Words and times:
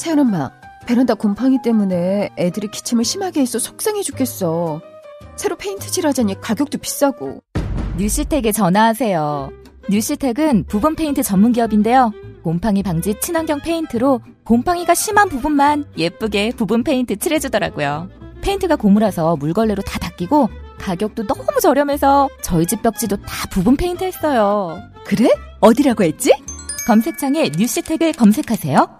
세연 0.00 0.18
엄마, 0.18 0.50
베란다 0.86 1.12
곰팡이 1.12 1.58
때문에 1.62 2.30
애들이 2.38 2.68
기침을 2.68 3.04
심하게 3.04 3.42
해서 3.42 3.58
속상해 3.58 4.00
죽겠어. 4.00 4.80
새로 5.36 5.56
페인트 5.56 5.90
칠하자니 5.90 6.40
가격도 6.40 6.78
비싸고. 6.78 7.42
뉴시텍에 7.98 8.50
전화하세요. 8.50 9.50
뉴시텍은 9.90 10.64
부분 10.68 10.96
페인트 10.96 11.22
전문 11.22 11.52
기업인데요. 11.52 12.12
곰팡이 12.42 12.82
방지 12.82 13.14
친환경 13.20 13.60
페인트로 13.60 14.22
곰팡이가 14.44 14.94
심한 14.94 15.28
부분만 15.28 15.84
예쁘게 15.98 16.52
부분 16.56 16.82
페인트 16.82 17.16
칠해주더라고요. 17.16 18.08
페인트가 18.40 18.76
고무라서 18.76 19.36
물걸레로 19.36 19.82
다 19.82 19.98
닦이고 19.98 20.48
가격도 20.78 21.26
너무 21.26 21.44
저렴해서 21.60 22.30
저희 22.40 22.64
집 22.64 22.80
벽지도 22.80 23.16
다 23.16 23.46
부분 23.50 23.76
페인트 23.76 24.02
했어요. 24.02 24.80
그래? 25.04 25.28
어디라고 25.60 26.04
했지? 26.04 26.32
검색창에 26.86 27.50
뉴시텍을 27.54 28.14
검색하세요. 28.14 28.99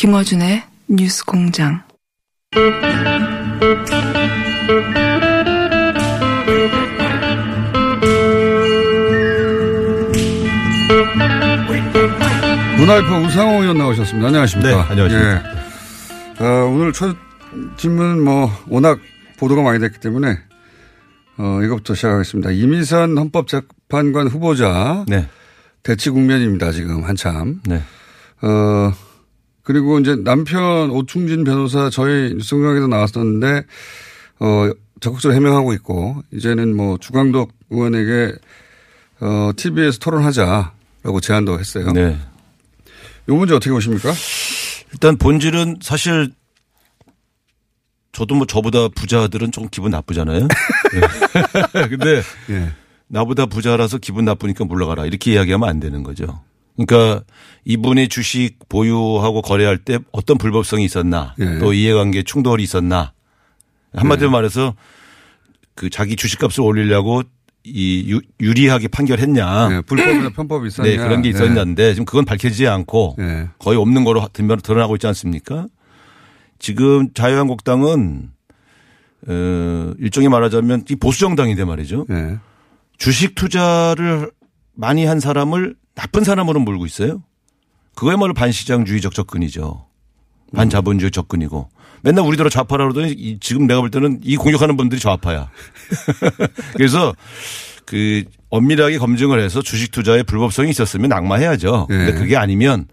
김어준의 0.00 0.62
뉴스 0.88 1.22
공장. 1.26 1.82
문화일보 12.78 13.14
우상호 13.26 13.60
의원 13.60 13.76
나오셨습니다. 13.76 14.28
안녕하십니까. 14.28 14.70
네, 14.70 14.74
안녕하십니까. 14.88 15.42
예. 16.40 16.42
어, 16.42 16.64
오늘 16.64 16.94
첫 16.94 17.14
질문 17.76 18.24
뭐 18.24 18.50
워낙 18.68 18.98
보도가 19.38 19.60
많이 19.60 19.80
됐기 19.80 20.00
때문에 20.00 20.38
어, 21.36 21.60
이것부터 21.62 21.94
시작하겠습니다. 21.94 22.52
이미선 22.52 23.18
헌법재판관 23.18 24.28
후보자 24.28 25.04
네. 25.08 25.28
대치 25.82 26.08
국면입니다. 26.08 26.72
지금 26.72 27.04
한참. 27.04 27.60
네. 27.66 27.82
어, 28.40 28.94
그리고 29.62 29.98
이제 29.98 30.16
남편 30.16 30.90
오충진 30.90 31.44
변호사 31.44 31.90
저희 31.90 32.34
뉴스공장에서 32.34 32.86
나왔었는데 32.86 33.64
어, 34.40 34.70
적극적으로 35.00 35.36
해명하고 35.36 35.72
있고 35.74 36.22
이제는 36.32 36.76
뭐 36.76 36.98
주광덕 36.98 37.52
의원에게 37.70 38.34
어, 39.20 39.50
TV에서 39.56 39.98
토론하자라고 39.98 41.20
제안도 41.22 41.58
했어요. 41.58 41.92
네. 41.92 42.18
이 43.28 43.32
문제 43.32 43.54
어떻게 43.54 43.70
보십니까? 43.70 44.12
일단 44.92 45.16
본질은 45.16 45.78
사실 45.82 46.32
저도 48.12 48.34
뭐 48.34 48.46
저보다 48.46 48.88
부자들은 48.88 49.52
좀 49.52 49.68
기분 49.70 49.92
나쁘잖아요. 49.92 50.48
네. 50.50 51.86
근데 51.88 52.22
예. 52.50 52.72
나보다 53.06 53.46
부자라서 53.46 53.98
기분 53.98 54.24
나쁘니까 54.24 54.64
물러가라 54.64 55.06
이렇게 55.06 55.32
이야기하면 55.32 55.68
안 55.68 55.80
되는 55.80 56.02
거죠. 56.02 56.42
그러니까 56.76 57.22
이분이 57.64 58.08
주식 58.08 58.58
보유하고 58.68 59.42
거래할 59.42 59.78
때 59.78 59.98
어떤 60.12 60.38
불법성이 60.38 60.84
있었나 60.84 61.34
예. 61.40 61.58
또 61.58 61.72
이해관계 61.72 62.22
충돌이 62.22 62.62
있었나 62.62 63.12
한마디로 63.94 64.28
예. 64.28 64.32
말해서 64.32 64.74
그 65.74 65.90
자기 65.90 66.16
주식값을 66.16 66.62
올리려고 66.62 67.22
이 67.62 68.06
유, 68.10 68.20
유리하게 68.40 68.88
판결했냐. 68.88 69.68
네, 69.68 69.80
불법이나 69.82 70.30
편법이 70.30 70.68
있었냐. 70.68 70.88
네, 70.88 70.96
그런 70.96 71.20
게 71.20 71.28
있었는데 71.28 71.92
지금 71.92 72.06
그건 72.06 72.24
밝혀지지 72.24 72.66
않고 72.66 73.16
네. 73.18 73.48
거의 73.58 73.78
없는 73.78 74.04
거로 74.04 74.26
드러- 74.32 74.56
드러나고 74.56 74.96
있지 74.96 75.06
않습니까? 75.08 75.66
지금 76.58 77.12
자유한국당은 77.12 78.30
어, 79.28 79.92
일종의 79.98 80.30
말하자면 80.30 80.84
이 80.88 80.96
보수 80.96 81.20
정당인데 81.20 81.64
말이죠. 81.66 82.06
네. 82.08 82.38
주식 82.96 83.34
투자를 83.34 84.30
많이 84.74 85.04
한 85.04 85.20
사람을 85.20 85.74
나쁜 86.00 86.24
사람으로 86.24 86.60
몰고 86.60 86.86
있어요. 86.86 87.22
그거야말로 87.94 88.32
반시장주의적 88.32 89.12
접근이죠. 89.12 89.84
반자본주의 90.54 91.10
접근이고. 91.10 91.68
맨날 92.02 92.24
우리대로 92.24 92.48
좌파라 92.48 92.84
그러더니 92.88 93.12
이- 93.12 93.38
지금 93.38 93.66
내가 93.66 93.80
볼 93.80 93.90
때는 93.90 94.20
이 94.22 94.36
공격하는 94.36 94.78
분들이 94.78 94.98
좌파야. 94.98 95.50
그래서 96.74 97.14
그 97.84 98.24
엄밀하게 98.48 98.96
검증을 98.96 99.40
해서 99.40 99.60
주식 99.60 99.92
투자에 99.92 100.22
불법성이 100.22 100.70
있었으면 100.70 101.10
낙마해야죠. 101.10 101.86
근데 101.88 102.12
네. 102.12 102.18
그게 102.18 102.36
아니면 102.38 102.86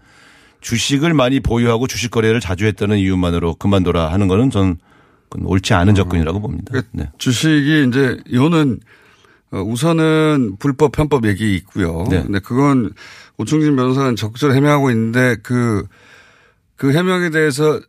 주식을 0.60 1.14
많이 1.14 1.40
보유하고 1.40 1.86
주식 1.86 2.10
거래를 2.10 2.40
자주 2.40 2.66
했다는 2.66 2.98
이유만으로 2.98 3.54
그만둬라 3.54 4.12
하는 4.12 4.28
거는 4.28 4.50
전 4.50 4.76
옳지 5.34 5.72
않은 5.72 5.94
접근이라고 5.94 6.40
봅니다. 6.40 6.72
네. 6.92 7.08
주식이 7.16 7.86
이제 7.88 8.18
요는 8.34 8.72
어, 8.72 8.78
우선은 9.50 10.56
불법 10.58 10.92
편법 10.92 11.26
얘기 11.26 11.54
있고요. 11.56 12.06
네. 12.10 12.22
근데 12.22 12.38
그건 12.38 12.92
오충진 13.38 13.76
변호사는 13.76 14.16
적극적으로 14.16 14.56
해명하고 14.56 14.90
있는데 14.90 15.36
그, 15.42 15.86
그 16.76 16.92
해명에 16.92 17.30
대해서 17.30 17.80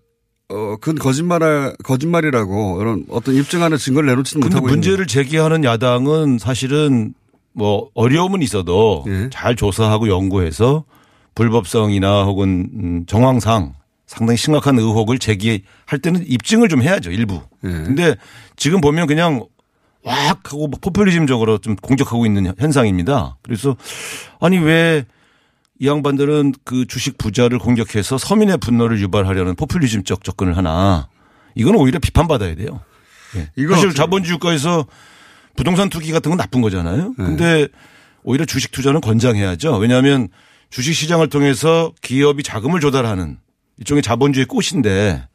어, 0.49 0.77
그건 0.77 0.95
거짓말, 0.95 1.75
거짓말이라고 1.83 2.81
이런 2.81 3.05
어떤 3.09 3.35
입증하는 3.35 3.77
증거를 3.77 4.09
내놓지는 4.09 4.47
못하고 4.47 4.67
문제를 4.67 5.05
제기하는 5.05 5.63
야당은 5.63 6.39
사실은 6.39 7.13
뭐 7.53 7.89
어려움은 7.93 8.41
있어도 8.41 9.03
예. 9.07 9.29
잘 9.31 9.55
조사하고 9.55 10.07
연구해서 10.07 10.85
불법성이나 11.35 12.23
혹은 12.23 12.69
음, 12.73 13.05
정황상 13.05 13.73
상당히 14.07 14.37
심각한 14.37 14.79
의혹을 14.79 15.19
제기할 15.19 15.99
때는 16.01 16.25
입증을 16.25 16.67
좀 16.67 16.81
해야죠 16.81 17.11
일부. 17.11 17.41
예. 17.63 17.69
근데 17.69 18.15
지금 18.55 18.81
보면 18.81 19.05
그냥 19.05 19.45
왁 20.03 20.51
하고 20.53 20.67
뭐 20.67 20.79
포퓰리즘적으로 20.81 21.57
좀 21.57 21.75
공격하고 21.75 22.25
있는 22.25 22.53
현상입니다. 22.57 23.37
그래서 23.41 23.75
아니 24.39 24.57
왜 24.57 25.05
이 25.79 25.87
양반들은 25.87 26.53
그 26.65 26.85
주식 26.85 27.17
부자를 27.17 27.57
공격해서 27.57 28.17
서민의 28.17 28.57
분노를 28.57 28.99
유발하려는 28.99 29.55
포퓰리즘적 29.55 30.25
접근을 30.25 30.57
하나. 30.57 31.07
이건 31.55 31.75
오히려 31.75 31.99
비판받아야 31.99 32.55
돼요. 32.55 32.81
예. 33.37 33.49
이거 33.55 33.75
사실 33.75 33.93
자본주의 33.93 34.37
국가에서 34.37 34.85
부동산 35.55 35.89
투기 35.89 36.11
같은 36.11 36.29
건 36.29 36.37
나쁜 36.37 36.61
거잖아요. 36.61 37.15
네. 37.17 37.25
근데 37.25 37.67
오히려 38.23 38.43
주식 38.43 38.71
투자는 38.71 38.99
권장해야죠. 38.99 39.77
왜냐하면 39.77 40.27
주식 40.69 40.93
시장을 40.93 41.29
통해서 41.29 41.93
기업이 42.01 42.43
자금을 42.43 42.81
조달하는 42.81 43.37
일종의 43.77 44.03
자본주의 44.03 44.45
꽃인데 44.45 45.27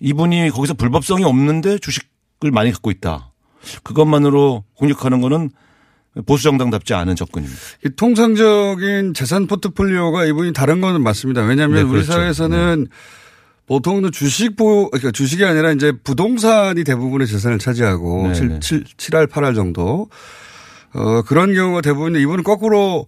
이분이 0.00 0.50
거기서 0.50 0.74
불법성이 0.74 1.24
없는데 1.24 1.78
주식을 1.78 2.50
많이 2.52 2.70
갖고 2.70 2.90
있다. 2.90 3.29
그것만으로 3.82 4.64
공격하는 4.74 5.20
거는 5.20 5.50
보수 6.26 6.42
정당답지 6.44 6.94
않은 6.94 7.14
접근입니다. 7.16 7.60
이 7.84 7.90
통상적인 7.96 9.14
재산 9.14 9.46
포트폴리오가 9.46 10.24
이분이 10.26 10.52
다른 10.52 10.80
거는 10.80 11.02
맞습니다. 11.02 11.42
왜냐하면 11.42 11.76
네, 11.76 11.82
우리 11.82 11.90
그렇죠. 11.90 12.12
사회에서는 12.12 12.88
보통은 13.66 14.10
주식 14.10 14.56
보, 14.56 14.90
그러니까 14.90 15.12
주식이 15.12 15.44
아니라 15.44 15.70
이제 15.70 15.92
부동산이 15.92 16.82
대부분의 16.82 17.28
재산을 17.28 17.58
차지하고 17.60 18.28
네, 18.28 18.34
칠 18.34 18.48
네. 18.48 18.60
7, 18.60 18.84
7할, 18.96 19.28
8할 19.28 19.54
정도. 19.54 20.08
어, 20.92 21.22
그런 21.22 21.54
경우가 21.54 21.80
대부분인데 21.82 22.20
이분은 22.20 22.42
거꾸로 22.42 23.06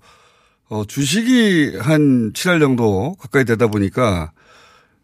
어, 0.69 0.85
주식이 0.87 1.79
한 1.81 2.33
7할 2.33 2.61
정도 2.61 3.17
가까이 3.21 3.45
되다 3.45 3.67
보니까 3.67 4.31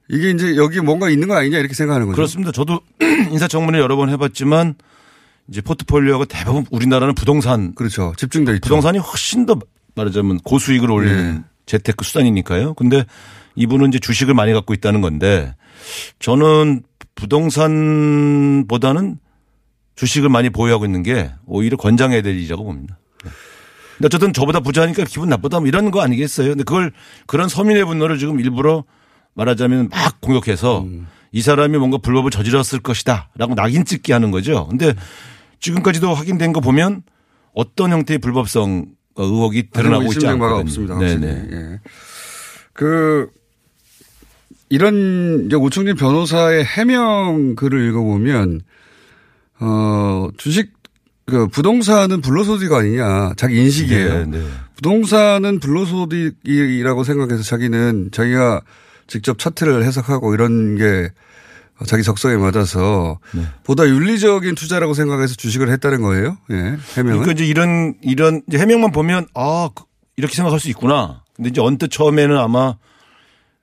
이게 0.08 0.30
이제 0.30 0.56
여기 0.56 0.80
뭔가 0.80 1.10
있는 1.10 1.26
거 1.26 1.34
아니냐 1.34 1.58
이렇게 1.58 1.74
생각하는 1.74 2.06
거죠. 2.06 2.14
그렇습니다. 2.14 2.52
저도 2.52 2.80
인사청문회 3.32 3.80
여러 3.80 3.96
번 3.96 4.10
해봤지만 4.10 4.76
이제 5.48 5.60
포트폴리오가 5.60 6.26
대부분 6.26 6.66
우리나라는 6.70 7.14
부동산 7.14 7.74
그렇죠. 7.74 8.12
집중돼 8.16 8.52
있죠. 8.54 8.60
부동산이 8.62 8.98
훨씬 8.98 9.46
더 9.46 9.58
말하자면 9.94 10.40
고수익을 10.40 10.90
올리는 10.90 11.36
네. 11.36 11.42
재테크 11.66 12.04
수단이니까요. 12.04 12.74
근데 12.74 13.04
이분은 13.54 13.88
이제 13.88 13.98
주식을 13.98 14.34
많이 14.34 14.52
갖고 14.52 14.74
있다는 14.74 15.00
건데 15.00 15.54
저는 16.18 16.82
부동산보다는 17.14 19.18
주식을 19.96 20.28
많이 20.28 20.50
보유하고 20.50 20.84
있는 20.84 21.02
게 21.02 21.32
오히려 21.46 21.76
권장해야 21.76 22.22
될 22.22 22.36
일이라고 22.36 22.64
봅니다. 22.64 22.98
네. 23.24 23.30
근데 23.96 24.06
어쨌든 24.06 24.32
저보다 24.32 24.60
부자니까 24.60 25.04
기분 25.04 25.28
나쁘다 25.28 25.58
뭐 25.58 25.66
이런 25.66 25.90
거 25.90 26.02
아니겠어요. 26.02 26.50
근데 26.50 26.62
그걸 26.62 26.92
그런 27.26 27.48
서민의 27.48 27.84
분노를 27.84 28.18
지금 28.18 28.38
일부러 28.38 28.84
말하자면 29.34 29.88
막 29.88 30.20
공격해서 30.20 30.86
이 31.32 31.42
사람이 31.42 31.76
뭔가 31.78 31.98
불법을 31.98 32.30
저질렀을 32.30 32.80
것이다 32.80 33.30
라고 33.36 33.54
낙인 33.54 33.84
찍게 33.84 34.12
하는 34.12 34.30
거죠. 34.30 34.66
근데 34.68 34.94
지금까지도 35.60 36.14
확인된 36.14 36.52
거 36.52 36.60
보면 36.60 37.02
어떤 37.54 37.90
형태의 37.90 38.18
불법성 38.18 38.86
의혹이 39.16 39.70
드러나고 39.70 40.12
있지 40.12 40.26
않거든요. 40.26 40.60
없습니다. 40.60 40.98
네네. 40.98 41.48
예. 41.50 41.80
그 42.72 43.28
이런 44.68 45.46
이제 45.46 45.56
오충진 45.56 45.96
변호사의 45.96 46.64
해명 46.64 47.56
글을 47.56 47.88
읽어보면 47.88 48.60
어 49.60 50.28
주식 50.36 50.72
그 51.26 51.48
부동산은 51.48 52.20
불로소득 52.20 52.72
아니냐 52.72 53.32
자기 53.36 53.60
인식이에요. 53.60 54.26
네, 54.26 54.38
네. 54.38 54.46
부동산은 54.76 55.58
불로소득이라고 55.58 57.02
생각해서 57.04 57.42
자기는 57.42 58.10
자기가 58.12 58.62
직접 59.08 59.38
차트를 59.38 59.84
해석하고 59.84 60.34
이런 60.34 60.76
게 60.76 61.10
자기 61.86 62.02
적성에 62.02 62.36
맞아서 62.36 63.18
네. 63.32 63.42
보다 63.64 63.86
윤리적인 63.86 64.54
투자라고 64.54 64.94
생각해서 64.94 65.34
주식을 65.36 65.70
했다는 65.70 66.02
거예요. 66.02 66.36
예. 66.50 66.54
해명은. 66.96 67.20
그러니까 67.20 67.32
이제 67.32 67.46
이런 67.46 67.94
이런 68.02 68.42
이제 68.48 68.58
해명만 68.58 68.90
보면 68.92 69.26
아 69.34 69.68
그- 69.74 69.84
이렇게 70.16 70.34
생각할 70.34 70.58
수 70.60 70.68
있구나. 70.70 71.22
근데 71.36 71.50
이제 71.50 71.60
언뜻 71.60 71.88
처음에는 71.90 72.36
아마 72.36 72.74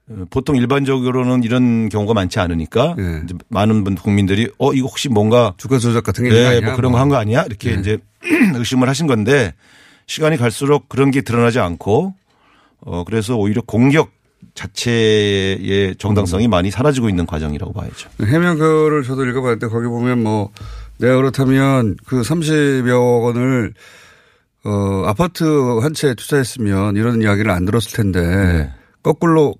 어, 0.08 0.26
보통 0.30 0.56
일반적으로는 0.56 1.44
이런 1.44 1.90
경우가 1.90 2.14
많지 2.14 2.40
않으니까 2.40 2.96
예. 2.98 3.22
많은 3.50 3.84
분 3.84 3.96
국민들이 3.96 4.50
어 4.60 4.72
이거 4.74 4.88
혹시 4.88 5.10
뭔가 5.10 5.54
주가 5.58 5.78
조작 5.80 6.04
같은 6.04 6.24
게 6.24 6.30
네, 6.30 6.46
아니야? 6.46 6.62
뭐 6.62 6.76
그런 6.76 6.92
거 6.94 7.00
한거 7.00 7.16
아니야? 7.18 7.44
이렇게 7.44 7.74
네. 7.76 7.82
이제 7.82 7.98
의심을 8.56 8.88
하신 8.88 9.08
건데 9.08 9.54
시간이 10.08 10.38
갈수록 10.38 10.88
그런 10.88 11.12
게 11.12 11.22
드러나지 11.22 11.60
않고 11.60 12.14
어 12.82 13.04
그래서 13.04 13.36
오히려 13.36 13.62
공격 13.62 14.12
자체의 14.54 15.90
음. 15.90 15.96
정당성이 15.98 16.48
많이 16.48 16.72
사라지고 16.72 17.10
있는 17.10 17.26
과정이라고 17.26 17.74
봐야죠. 17.74 18.10
해명 18.22 18.58
글을 18.58 19.04
저도 19.04 19.26
읽어봤는데 19.26 19.68
거기 19.68 19.88
보면 19.88 20.24
뭐 20.24 20.52
내가 20.98 21.16
그렇다면 21.18 21.96
그 22.06 22.22
30여 22.22 23.24
원을 23.24 23.74
어 24.64 25.04
아파트 25.06 25.44
한 25.82 25.94
채 25.94 26.14
투자했으면 26.16 26.96
이런 26.96 27.22
이야기를 27.22 27.52
안 27.52 27.66
들었을 27.66 27.92
텐데 27.96 28.22
네. 28.22 28.74
거꾸로 29.04 29.56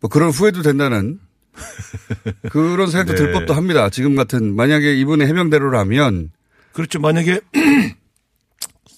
뭐 0.00 0.08
그런 0.10 0.30
후회도 0.30 0.62
된다는 0.62 1.18
그런 2.50 2.86
생각도 2.90 3.14
들 3.14 3.26
네. 3.26 3.32
법도 3.32 3.54
합니다. 3.54 3.90
지금 3.90 4.14
같은 4.14 4.54
만약에 4.54 4.94
이분의 4.96 5.26
해명대로라면 5.28 6.30
그렇죠. 6.72 6.98
만약에 7.00 7.40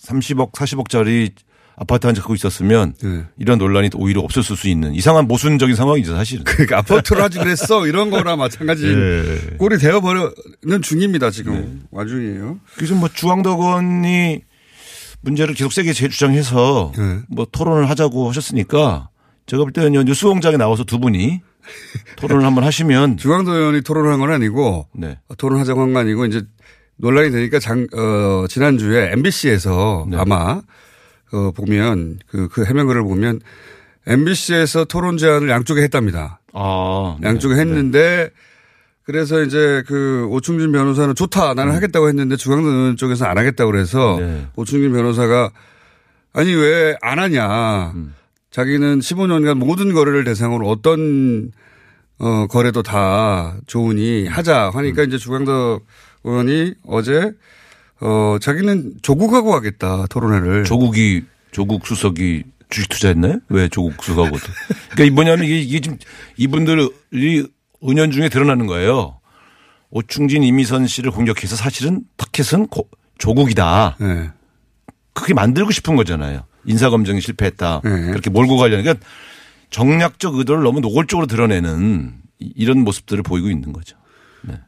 30억, 0.07 0.53
40억짜리 0.53 1.33
아파트 1.77 2.07
한 2.07 2.15
채 2.15 2.21
갖고 2.21 2.35
있었으면 2.35 2.95
네. 3.03 3.25
이런 3.39 3.59
논란이 3.59 3.91
오히려 3.95 4.21
없었을 4.21 4.57
수 4.57 4.69
있는 4.69 4.95
이상한 4.95 5.27
모순적인 5.27 5.75
상황이죠, 5.75 6.15
사실은. 6.15 6.45
그러니까 6.45 6.79
아파트로 6.79 7.23
하지 7.23 7.39
그랬어 7.39 7.87
이런 7.87 8.11
거나 8.11 8.37
마찬가지 8.37 8.87
네. 8.87 9.57
꼴이 9.59 9.79
되어버리는 9.79 10.83
중입니다 10.83 11.31
지금 11.31 11.83
와중이에요. 11.91 12.61
그래서 12.77 12.95
뭐 12.95 13.09
의원이 13.19 14.41
문제를 15.23 15.55
계속 15.55 15.73
세게 15.73 15.93
재주장해서 15.93 16.93
네. 16.97 17.21
뭐 17.29 17.47
토론을 17.51 17.89
하자고 17.91 18.29
하셨으니까 18.29 19.09
제가 19.47 19.63
볼 19.65 19.73
때는 19.73 20.05
뉴스 20.05 20.27
공장에 20.27 20.57
나와서 20.57 20.85
두 20.85 20.99
분이 21.01 21.41
토론을 22.17 22.45
한번 22.45 22.65
하시면 22.65 23.17
주광도 23.17 23.53
의원이 23.53 23.81
토론한 23.83 24.21
건 24.21 24.31
아니고 24.31 24.89
네. 24.95 25.19
토론하자고 25.39 25.81
한거 25.81 25.99
아니고 26.01 26.27
이제 26.27 26.43
논란이 26.97 27.31
되니까 27.33 27.59
장, 27.59 27.87
어, 27.93 28.47
지난주에 28.49 29.11
MBC에서 29.13 30.07
네. 30.11 30.17
아마 30.19 30.61
어, 31.33 31.51
보면 31.53 32.19
그, 32.27 32.49
그 32.49 32.65
해명글을 32.65 33.03
보면 33.03 33.41
MBC에서 34.07 34.85
토론 34.85 35.17
제안을 35.17 35.49
양쪽에 35.49 35.83
했답니다. 35.83 36.41
아, 36.53 37.17
네. 37.21 37.29
양쪽에 37.29 37.55
했는데 37.57 38.31
그래서 39.05 39.43
이제 39.43 39.83
그 39.87 40.27
오충진 40.31 40.73
변호사는 40.73 41.15
좋다 41.15 41.55
나는 41.55 41.75
하겠다고 41.75 42.09
했는데 42.09 42.37
의원 42.47 42.97
쪽에서 42.97 43.27
안 43.27 43.37
하겠다고 43.39 43.71
그래서 43.71 44.17
네. 44.19 44.47
오충진 44.57 44.93
변호사가 44.93 45.51
아니 46.33 46.53
왜 46.55 46.97
안 47.03 47.19
하냐. 47.19 47.93
음. 47.95 48.15
자기는 48.51 49.01
15년간 49.01 49.55
모든 49.57 49.93
거래를 49.93 50.25
대상으로 50.25 50.69
어떤 50.69 51.51
어 52.19 52.47
거래도 52.47 52.83
다 52.83 53.57
좋으니 53.67 54.27
하자 54.29 54.71
하니까 54.73 55.03
음. 55.03 55.09
이제 55.09 55.19
주광덕 55.19 55.85
의원이 56.23 56.75
어제 56.87 57.33
어 58.01 58.39
자기는 58.41 58.95
조국하고 59.03 59.55
하겠다 59.55 60.07
토론회를 60.09 60.65
조국이 60.65 61.23
조국 61.53 61.87
수석이 61.87 62.45
주식 62.71 62.89
투자했나요? 62.89 63.39
왜 63.49 63.69
조국 63.69 64.03
수석하고? 64.03 64.37
그러니까 64.91 65.05
이 65.05 65.11
뭐냐면 65.11 65.45
이게, 65.45 65.61
이게 65.61 65.81
지금 65.81 65.99
이분들이 66.37 67.47
은연 67.87 68.11
중에 68.11 68.29
드러나는 68.29 68.67
거예요. 68.67 69.21
오충진 69.91 70.43
이미선 70.43 70.87
씨를 70.89 71.13
공격해서 71.13 71.55
사실은 71.55 72.03
타켓은 72.17 72.67
고- 72.67 72.89
조국이다. 73.19 73.97
네. 74.01 74.31
그게 75.13 75.35
만들고 75.35 75.71
싶은 75.71 75.95
거잖아요. 75.95 76.45
인사검증이 76.65 77.21
실패했다. 77.21 77.83
네. 77.85 77.91
그렇게 78.11 78.29
몰고 78.31 78.57
가려니까 78.57 78.95
그러니까 78.95 79.07
정략적 79.71 80.35
의도를 80.35 80.65
너무 80.65 80.81
노골적으로 80.81 81.27
드러내는 81.29 82.13
이- 82.41 82.53
이런 82.57 82.81
모습들을 82.81 83.23
보이고 83.23 83.49
있는 83.49 83.73
거죠. 83.73 83.97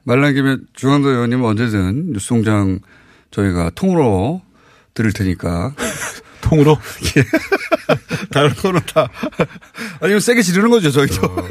말란 0.05 0.33
김에 0.35 0.57
주광덕 0.75 1.11
의원님은 1.11 1.45
언제든 1.45 2.13
뉴스공장 2.13 2.79
저희가 3.31 3.71
통으로 3.75 4.43
드릴 4.95 5.13
테니까 5.13 5.75
통으로 6.41 6.79
다른 8.31 8.55
거는 8.55 8.81
다 8.93 9.09
아니면 10.01 10.21
세게 10.21 10.43
지르는 10.43 10.71
거죠 10.71 10.91
저희도 10.91 11.27
어. 11.27 11.49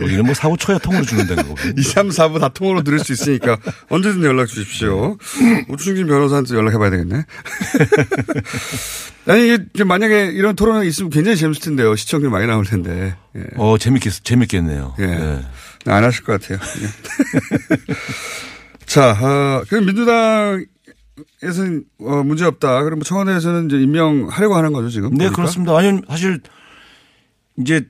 여기는 0.00 0.24
뭐 0.24 0.34
사고 0.34 0.56
쳐야 0.56 0.78
통으로 0.78 1.04
주는 1.04 1.26
데는 1.26 1.42
거고. 1.48 1.56
2, 1.76 1.82
3, 1.82 2.08
4부 2.08 2.40
다 2.40 2.48
통으로 2.48 2.82
들을 2.82 3.00
수 3.00 3.12
있으니까 3.12 3.58
언제든 3.88 4.22
연락 4.22 4.46
주십시오. 4.46 5.18
오충진 5.68 6.06
변호사한테 6.06 6.54
연락해 6.54 6.78
봐야 6.78 6.90
되겠네. 6.90 7.24
아니, 9.26 9.54
이게 9.54 9.84
만약에 9.84 10.26
이런 10.26 10.54
토론이 10.54 10.86
있으면 10.88 11.10
굉장히 11.10 11.36
재밌을 11.36 11.62
텐데요. 11.62 11.96
시청률 11.96 12.30
많이 12.30 12.46
나올 12.46 12.64
텐데. 12.64 13.16
예. 13.36 13.42
어 13.56 13.76
재밌겠 13.76 14.24
재밌겠네요. 14.24 14.94
예. 15.00 15.06
네. 15.06 15.44
안 15.86 16.04
하실 16.04 16.22
것 16.24 16.40
같아요. 16.40 16.58
예. 18.88 18.92
자, 18.92 19.10
어, 19.12 19.64
그럼 19.68 19.86
민주당에서는 19.86 21.84
어, 22.00 22.22
문제 22.24 22.44
없다. 22.44 22.82
그럼 22.84 23.00
청와대에서는 23.02 23.66
이제 23.66 23.80
임명하려고 23.80 24.54
하는 24.56 24.72
거죠, 24.72 24.88
지금? 24.88 25.10
네, 25.10 25.16
보니까? 25.24 25.36
그렇습니다. 25.36 25.76
아니, 25.76 26.00
사실 26.08 26.40
이제 27.58 27.86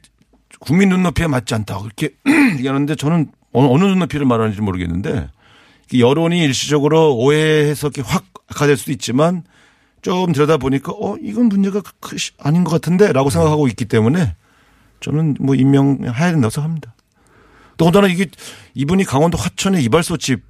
국민 0.60 0.88
눈높이에 0.88 1.26
맞지 1.26 1.54
않다. 1.54 1.78
그렇게 1.80 2.10
얘기하는데 2.56 2.94
저는 2.96 3.30
어느, 3.52 3.66
어느 3.66 3.84
눈높이를 3.84 4.26
말하는지 4.26 4.60
모르겠는데 4.60 5.30
이 5.92 6.02
여론이 6.02 6.42
일시적으로 6.42 7.16
오해해서 7.16 7.90
확 8.04 8.24
악화될 8.50 8.76
수도 8.76 8.92
있지만 8.92 9.44
좀 10.00 10.32
들여다 10.32 10.56
보니까 10.56 10.92
어, 10.92 11.16
이건 11.20 11.46
문제가 11.46 11.80
크- 11.82 11.92
크- 12.00 12.16
아닌 12.38 12.64
것 12.64 12.70
같은데 12.70 13.12
라고 13.12 13.30
생각하고 13.30 13.68
있기 13.68 13.84
때문에 13.84 14.34
저는 15.00 15.36
뭐 15.38 15.54
임명해야 15.54 16.32
된다고 16.32 16.50
생각합니다. 16.50 16.94
또 17.76 17.84
더군다나 17.86 18.08
이게 18.08 18.26
이분이 18.74 19.04
강원도 19.04 19.36
화천의 19.38 19.84
이발소 19.84 20.16
집 20.16 20.42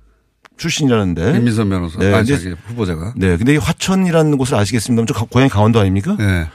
출신이라는데. 0.59 1.37
임민선 1.39 1.69
변호사. 1.71 1.99
네, 1.99 2.13
아, 2.13 2.23
자기 2.23 2.55
후보자가. 2.67 3.15
네. 3.17 3.37
근데 3.37 3.55
이 3.55 3.57
화천이라는 3.57 4.37
곳을 4.37 4.57
아시겠습니다만 4.57 5.07
저 5.07 5.15
가- 5.15 5.25
고향이 5.31 5.49
강원도 5.49 5.81
아닙니까? 5.81 6.17
네. 6.19 6.47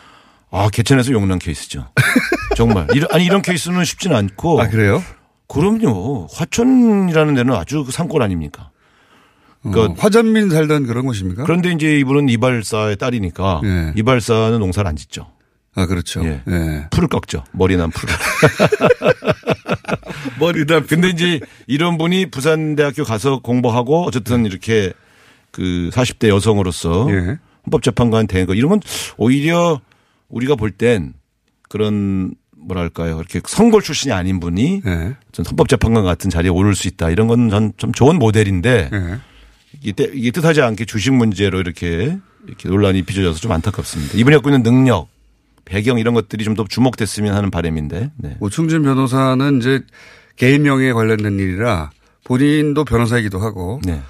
아, 0.51 0.69
개천에서 0.69 1.12
용난 1.13 1.39
케이스죠. 1.39 1.88
정말. 2.55 2.88
이런, 2.93 3.07
아니, 3.12 3.25
이런 3.25 3.41
케이스는 3.41 3.83
쉽지는 3.86 4.15
않고. 4.15 4.62
아, 4.62 4.67
그래요? 4.67 5.01
그럼요. 5.48 6.27
화천이라는 6.31 7.33
데는 7.33 7.53
아주 7.55 7.83
그 7.83 7.91
상권 7.91 8.22
아닙니까? 8.22 8.69
그러니까 9.62 9.93
어, 9.93 9.95
화전민 9.98 10.50
살던 10.50 10.86
그런 10.88 11.05
곳입니까? 11.05 11.43
그런데 11.43 11.72
이제 11.72 11.98
이분은 12.00 12.27
이발사의 12.29 12.98
딸이니까 12.98 13.62
예. 13.63 13.93
이발사는 13.95 14.60
농사를 14.60 14.86
안 14.88 14.95
짓죠. 14.98 15.27
아, 15.75 15.86
그렇죠. 15.88 16.24
예. 16.25 16.42
예. 16.48 16.88
풀을 16.92 17.08
꺾죠. 17.08 17.44
머리 17.51 17.75
난 17.77 17.89
풀을. 17.89 18.13
머리다. 20.39 20.82
근데 20.82 21.10
이제 21.10 21.39
이런 21.68 21.98
분이 21.98 22.27
부산대학교 22.27 23.03
가서 23.03 23.39
공부하고 23.39 24.03
어쨌든 24.06 24.46
이렇게 24.46 24.94
그 25.51 25.89
40대 25.94 26.27
여성으로서 26.30 27.08
예. 27.12 27.38
헌법재판관 27.65 28.27
된거 28.27 28.53
이런 28.53 28.70
건 28.70 28.82
오히려 29.18 29.80
우리가 30.30 30.56
볼 30.56 30.72
땐 30.72 31.13
그런 31.70 32.34
뭐랄까요. 32.58 33.18
이렇게 33.18 33.42
선골 33.46 33.82
출신이 33.82 34.13
아닌 34.13 34.39
분이 34.39 34.82
예. 34.86 35.15
전 35.32 35.46
헌법재판관 35.46 36.03
같은 36.03 36.30
자리에 36.30 36.50
오를 36.50 36.75
수 36.75 36.88
있다. 36.88 37.10
이런 37.10 37.27
건 37.27 37.50
전 37.50 37.74
좀 37.77 37.92
좋은 37.94 38.18
모델인데 38.20 38.89
예. 38.94 39.20
이게 39.82 40.32
뜻하지 40.32 40.62
않게 40.62 40.86
주식 40.86 41.13
문제로 41.13 41.60
이렇게 41.60 42.18
이렇게 42.48 42.70
논란이 42.70 43.03
빚어져서 43.03 43.39
좀 43.39 43.51
안타깝습니다. 43.51 44.18
이분이 44.18 44.36
갖고 44.36 44.50
있는 44.50 44.63
능력, 44.63 45.08
배경 45.65 45.98
이런 46.00 46.13
것들이 46.13 46.43
좀 46.43 46.53
더 46.55 46.65
주목됐으면 46.67 47.34
하는 47.34 47.50
바람인데. 47.51 48.12
네. 48.17 48.38
오충진 48.39 48.84
변호사는 48.84 49.58
이제 49.60 49.82
개인 50.36 50.63
명예에 50.63 50.93
관련된 50.93 51.39
일이라 51.39 51.89
본인도 52.25 52.86
변호사이기도 52.86 53.39
하고 53.39 53.79
네. 53.86 54.01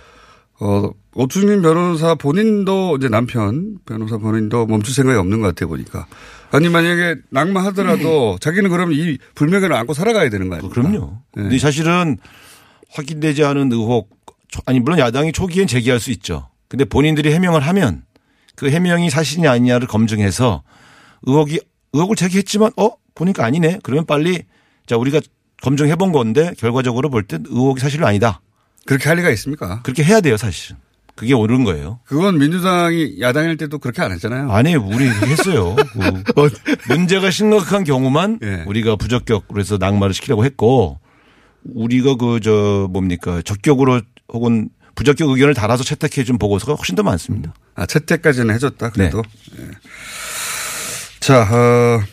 어, 0.60 0.90
오충진 1.16 1.62
변호사 1.62 2.16
본인도 2.16 2.98
이제 2.98 3.08
남편 3.10 3.78
변호사 3.86 4.18
본인도 4.18 4.66
멈출 4.66 4.94
생각이 4.94 5.18
없는 5.18 5.42
것 5.42 5.48
같아 5.48 5.68
보니까. 5.68 6.06
아니 6.52 6.70
만약에 6.70 7.16
낙마하더라도 7.30 8.38
자기는 8.40 8.70
그러면 8.70 8.96
이 8.98 9.18
불명예를 9.36 9.76
안고 9.76 9.94
살아가야 9.94 10.30
되는 10.30 10.50
거 10.50 10.56
아닙니까? 10.56 10.74
그럼요. 10.82 11.18
네. 11.36 11.44
근데 11.44 11.58
사실은 11.58 12.18
확인되지 12.92 13.44
않은 13.44 13.72
의혹, 13.72 14.10
아니 14.66 14.80
물론 14.80 15.00
야당이 15.00 15.32
초기엔 15.32 15.66
제기할 15.68 16.00
수 16.00 16.12
있죠. 16.12 16.50
근데 16.68 16.86
본인들이 16.86 17.32
해명을 17.34 17.62
하면 17.62 18.04
그 18.56 18.70
해명이 18.70 19.10
사실이냐 19.10 19.52
아니냐를 19.52 19.88
검증해서 19.88 20.62
의혹이 21.24 21.60
의혹을 21.94 22.16
제기했지만 22.16 22.72
어 22.78 22.92
보니까 23.16 23.46
아니네. 23.46 23.80
그러면 23.84 24.06
빨리 24.06 24.44
자 24.86 24.98
우리가 24.98 25.22
검증해 25.62 25.96
본 25.96 26.12
건데 26.12 26.54
결과적으로 26.58 27.10
볼 27.10 27.24
때 27.28 27.38
의혹이 27.46 27.80
사실은 27.80 28.06
아니다. 28.06 28.42
그렇게 28.86 29.08
할 29.08 29.18
리가 29.18 29.30
있습니까? 29.32 29.82
그렇게 29.84 30.04
해야 30.04 30.20
돼요, 30.20 30.36
사실은. 30.38 30.78
그게 31.16 31.34
옳은 31.34 31.64
거예요. 31.64 32.00
그건 32.06 32.40
민주당이 32.40 33.18
야당일 33.22 33.56
때도 33.56 33.78
그렇게 33.78 34.02
안 34.02 34.12
했잖아요. 34.12 34.52
아니, 34.52 34.76
우리 34.76 35.08
했어요. 35.08 35.76
그 35.76 36.50
문제가 36.90 37.30
심각한 37.30 37.84
경우만 37.84 38.40
예. 38.44 38.64
우리가 38.66 38.96
부적격으로 38.96 39.60
해서 39.60 39.78
낙마를 39.78 40.14
시키려고 40.16 40.44
했고 40.44 41.00
우리가 41.64 42.16
그 42.16 42.40
저 42.42 42.88
뭡니까 42.92 43.42
적격으로 43.46 44.02
혹은 44.34 44.70
부적격 44.96 45.30
의견을 45.30 45.54
달아서 45.54 45.84
채택해 45.84 46.24
준 46.24 46.38
보고서가 46.40 46.74
훨씬 46.74 46.96
더 46.96 47.04
많습니다. 47.04 47.54
아, 47.76 47.86
채택까지는 47.86 48.54
해줬다, 48.56 48.90
그래도. 48.90 49.22
네. 49.56 49.64
예. 49.66 49.68
자, 51.24 51.44
어, 51.44 52.04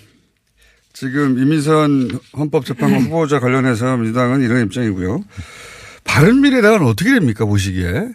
지금 0.93 1.39
이민선 1.39 2.21
헌법재판관 2.37 3.03
후보자 3.03 3.41
관련해서 3.41 3.97
민주당은 3.97 4.43
이런 4.43 4.65
입장이고요. 4.67 5.25
바른미래당은 6.05 6.83
어떻게 6.87 7.13
됩니까, 7.13 7.45
보시기에? 7.45 8.09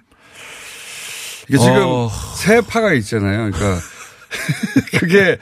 이게 1.49 1.57
지금 1.57 1.75
어. 1.85 2.09
새 2.37 2.61
파가 2.61 2.93
있잖아요. 2.93 3.51
그러니까 3.51 3.81
그게 4.99 5.37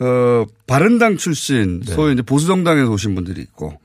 어 0.00 0.44
바른당 0.66 1.16
출신 1.16 1.80
네. 1.80 1.94
소위 1.94 2.14
이제 2.14 2.22
보수정당에서 2.22 2.90
오신 2.90 3.14
분들이 3.14 3.40
있고 3.42 3.78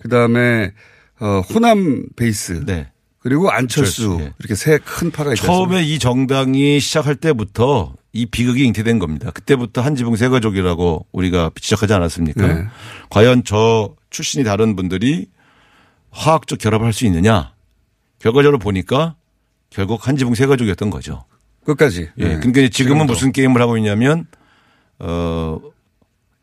그다음에 0.00 0.72
어 1.18 1.40
호남 1.52 2.04
베이스 2.14 2.64
네. 2.64 2.88
그리고 3.18 3.50
안철수 3.50 4.04
안철수, 4.12 4.24
예. 4.24 4.32
이렇게 4.38 4.54
세 4.54 4.78
큰 4.78 5.10
파가 5.10 5.32
있잖아요. 5.34 5.56
처음에 5.56 5.82
이 5.82 5.98
정당이 5.98 6.78
시작할 6.78 7.16
때부터 7.16 7.94
이 8.12 8.26
비극이 8.26 8.64
잉태된 8.64 8.98
겁니다. 8.98 9.30
그때부터 9.30 9.82
한지붕 9.82 10.16
세가족이라고 10.16 11.06
우리가 11.12 11.50
지적하지 11.60 11.92
않았습니까? 11.94 12.46
네. 12.46 12.66
과연 13.08 13.44
저 13.44 13.94
출신이 14.10 14.42
다른 14.44 14.74
분들이 14.74 15.28
화학적 16.10 16.58
결합을 16.58 16.86
할 16.86 16.92
수 16.92 17.06
있느냐? 17.06 17.52
결과적으로 18.18 18.58
보니까 18.58 19.14
결국 19.70 20.08
한지붕 20.08 20.34
세가족이었던 20.34 20.90
거죠. 20.90 21.24
끝까지. 21.64 22.10
예. 22.18 22.24
네. 22.24 22.36
그러니까 22.38 22.68
지금은 22.68 22.70
지금도. 22.70 23.04
무슨 23.12 23.30
게임을 23.32 23.60
하고 23.62 23.76
있냐면 23.76 24.26
어 24.98 25.60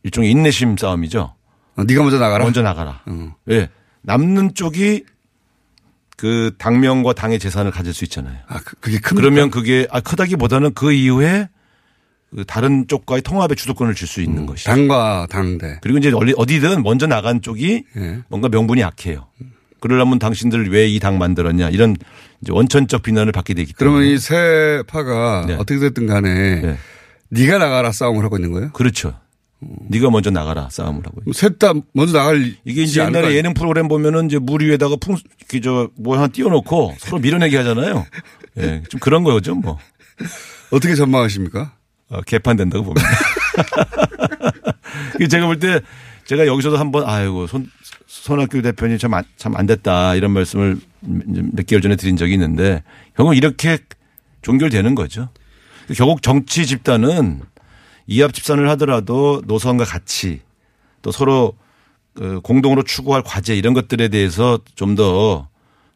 일종의 0.03 0.31
인내심 0.31 0.77
싸움이죠. 0.77 1.36
어, 1.75 1.83
네가 1.83 2.01
먼저 2.01 2.17
나가라. 2.17 2.45
먼저 2.45 2.62
나가라. 2.62 3.01
어. 3.05 3.36
예. 3.50 3.69
남는 4.03 4.53
쪽이 4.53 5.03
그 6.15 6.55
당명과 6.57 7.13
당의 7.13 7.39
재산을 7.39 7.71
가질 7.71 7.93
수 7.93 8.05
있잖아요. 8.05 8.38
아, 8.47 8.59
그- 8.63 8.75
그게 8.77 8.97
큽니까? 9.00 9.15
그러면 9.15 9.51
그게 9.51 9.86
아, 9.91 10.00
크다기보다는 10.00 10.74
그 10.74 10.93
이후에 10.93 11.50
그 11.50 11.57
다른 12.46 12.88
쪽과의 12.88 13.22
통합의 13.22 13.56
주도권을 13.56 13.96
줄 13.96 14.08
수 14.08 14.22
있는 14.22 14.46
것이죠. 14.46 14.70
당과 14.70 15.27
당대. 15.29 15.79
그리고 15.82 15.98
이제 15.98 16.12
어디- 16.13 16.34
어디든 16.38 16.84
먼저 16.84 17.08
나간 17.08 17.41
쪽이 17.41 17.84
예. 17.98 18.20
뭔가 18.29 18.50
명분이 18.50 18.82
약해요. 18.82 19.27
그러려면 19.79 20.20
당신들 20.20 20.70
왜 20.72 20.88
이 20.89 21.00
당 21.00 21.17
만들었냐 21.17 21.70
이런 21.70 21.96
원천적 22.50 23.03
비난을 23.03 23.32
받게 23.32 23.53
되기 23.53 23.74
그러면 23.74 24.01
때문에. 24.01 24.13
이세 24.15 24.84
파가 24.88 25.46
네. 25.48 25.53
어떻게 25.56 25.79
됐든 25.79 26.08
간에 26.08 26.62
네. 26.62 26.77
네가 27.29 27.58
나가라 27.58 27.91
싸움을 27.91 28.24
하고 28.24 28.38
있는 28.38 28.51
거예요? 28.51 28.72
그렇죠. 28.72 29.13
네가 29.89 30.10
먼저 30.12 30.29
나가라 30.29 30.70
싸움을 30.72 31.01
하고. 31.06 31.22
셋다 31.34 31.74
먼저 31.94 32.13
나갈 32.17 32.53
이게 32.63 32.84
이제 32.84 33.01
옛날에? 33.03 33.36
예능 33.36 33.53
프로그램 33.53 33.88
보면은 33.88 34.27
이제 34.27 34.38
물 34.39 34.62
위에다가 34.63 34.96
풍, 35.01 35.15
저뭐 35.63 36.15
하나 36.15 36.27
띄워놓고 36.27 36.96
서로 37.00 37.20
밀어내기 37.20 37.56
하잖아요. 37.56 38.06
예, 38.60 38.84
좀 38.89 39.00
그런 39.00 39.24
거죠 39.24 39.56
뭐. 39.56 39.77
어떻게 40.72 40.96
전망하십니까? 40.96 41.74
어, 42.10 42.22
개판된다고 42.22 42.86
봅니다. 42.86 43.08
그 45.18 45.28
제가 45.28 45.46
볼 45.46 45.60
때 45.60 45.82
제가 46.26 46.46
여기서도 46.46 46.78
한번 46.78 47.08
아이고 47.08 47.48
손, 47.48 47.70
손학규 48.06 48.62
대표님 48.62 48.98
참 48.98 49.12
참 49.38 49.56
안 49.56 49.66
됐다 49.66 50.16
이런 50.16 50.32
말씀을 50.32 50.78
몇 51.02 51.66
개월 51.66 51.82
전에 51.82 51.96
드린 51.96 52.18
적이 52.18 52.34
있는데 52.34 52.84
결국 53.16 53.36
이렇게 53.36 53.80
종결되는 54.42 54.94
거죠. 54.96 55.30
결국 55.96 56.22
정치 56.22 56.66
집단은 56.66 57.42
이합 58.08 58.34
집산을 58.34 58.70
하더라도 58.72 59.42
노선과 59.46 59.86
가치 59.86 60.42
또 61.02 61.12
서로 61.12 61.54
그 62.14 62.42
공동으로 62.42 62.84
추구할 62.84 63.22
과제 63.24 63.56
이런 63.56 63.74
것들에 63.74 64.10
대해서 64.10 64.60
좀더 64.76 65.48